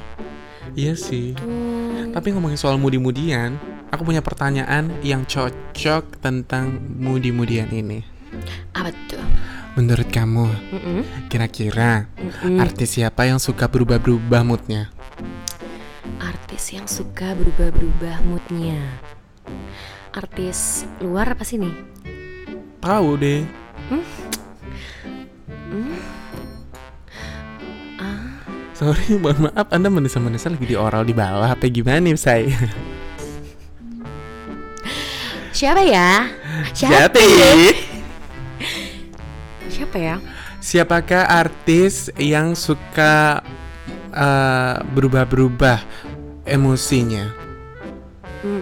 Iya 0.73 0.93
sih. 0.97 1.33
Hmm, 1.39 2.11
Tapi 2.11 2.33
ngomongin 2.35 2.59
soal 2.59 2.77
mudi-mudian, 2.77 3.55
aku 3.89 4.03
punya 4.03 4.19
pertanyaan 4.21 4.91
yang 5.01 5.23
cocok 5.23 6.19
tentang 6.19 6.77
mudi-mudian 6.97 7.69
ini. 7.71 8.03
apa 8.75 8.91
tuh? 9.09 9.23
Menurut 9.79 10.09
kamu, 10.09 10.49
kira-kira 11.29 12.09
mm-mm. 12.17 12.57
artis 12.57 12.97
siapa 12.97 13.29
yang 13.29 13.37
suka 13.37 13.69
berubah-berubah 13.69 14.41
moodnya? 14.41 14.89
Artis 16.17 16.73
yang 16.73 16.89
suka 16.89 17.37
berubah-berubah 17.37 18.25
moodnya. 18.25 18.81
Artis 20.15 20.87
luar 21.03 21.35
apa 21.35 21.43
sih 21.43 21.59
nih? 21.59 21.73
Tahu 22.81 23.09
deh. 23.19 23.41
Ah, 27.97 28.39
Sorry, 28.77 29.17
mohon 29.17 29.49
maaf, 29.49 29.67
Anda 29.73 29.89
menesa-menesa 29.89 30.53
lagi 30.53 30.69
di 30.69 30.77
oral 30.77 31.03
di 31.03 31.13
bawah, 31.13 31.49
apa 31.49 31.65
gimana 31.67 31.97
nih, 31.99 32.13
say? 32.15 32.53
siapa 35.57 35.81
ya? 35.81 36.29
Siapa? 36.73 37.09
Jati. 37.09 37.29
Siapa 39.67 39.97
ya? 39.97 40.15
Siapakah 40.61 41.25
artis 41.25 42.09
yang 42.17 42.53
suka 42.57 43.41
eh, 44.13 44.75
berubah-berubah 44.93 45.81
emosinya? 46.45 47.29
Hmm, 48.45 48.61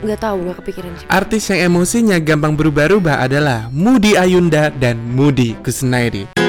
nggak 0.00 0.20
tahu, 0.20 0.36
nggak 0.48 0.56
kepikiran 0.64 0.92
sih. 0.96 1.06
Artis 1.08 1.44
yang 1.52 1.60
emosinya 1.72 2.16
gampang 2.16 2.56
berubah-ubah 2.56 3.20
adalah 3.20 3.68
Mudi 3.68 4.16
Ayunda 4.16 4.72
dan 4.72 4.96
Mudi 4.96 5.56
Kusnaidi. 5.60 6.39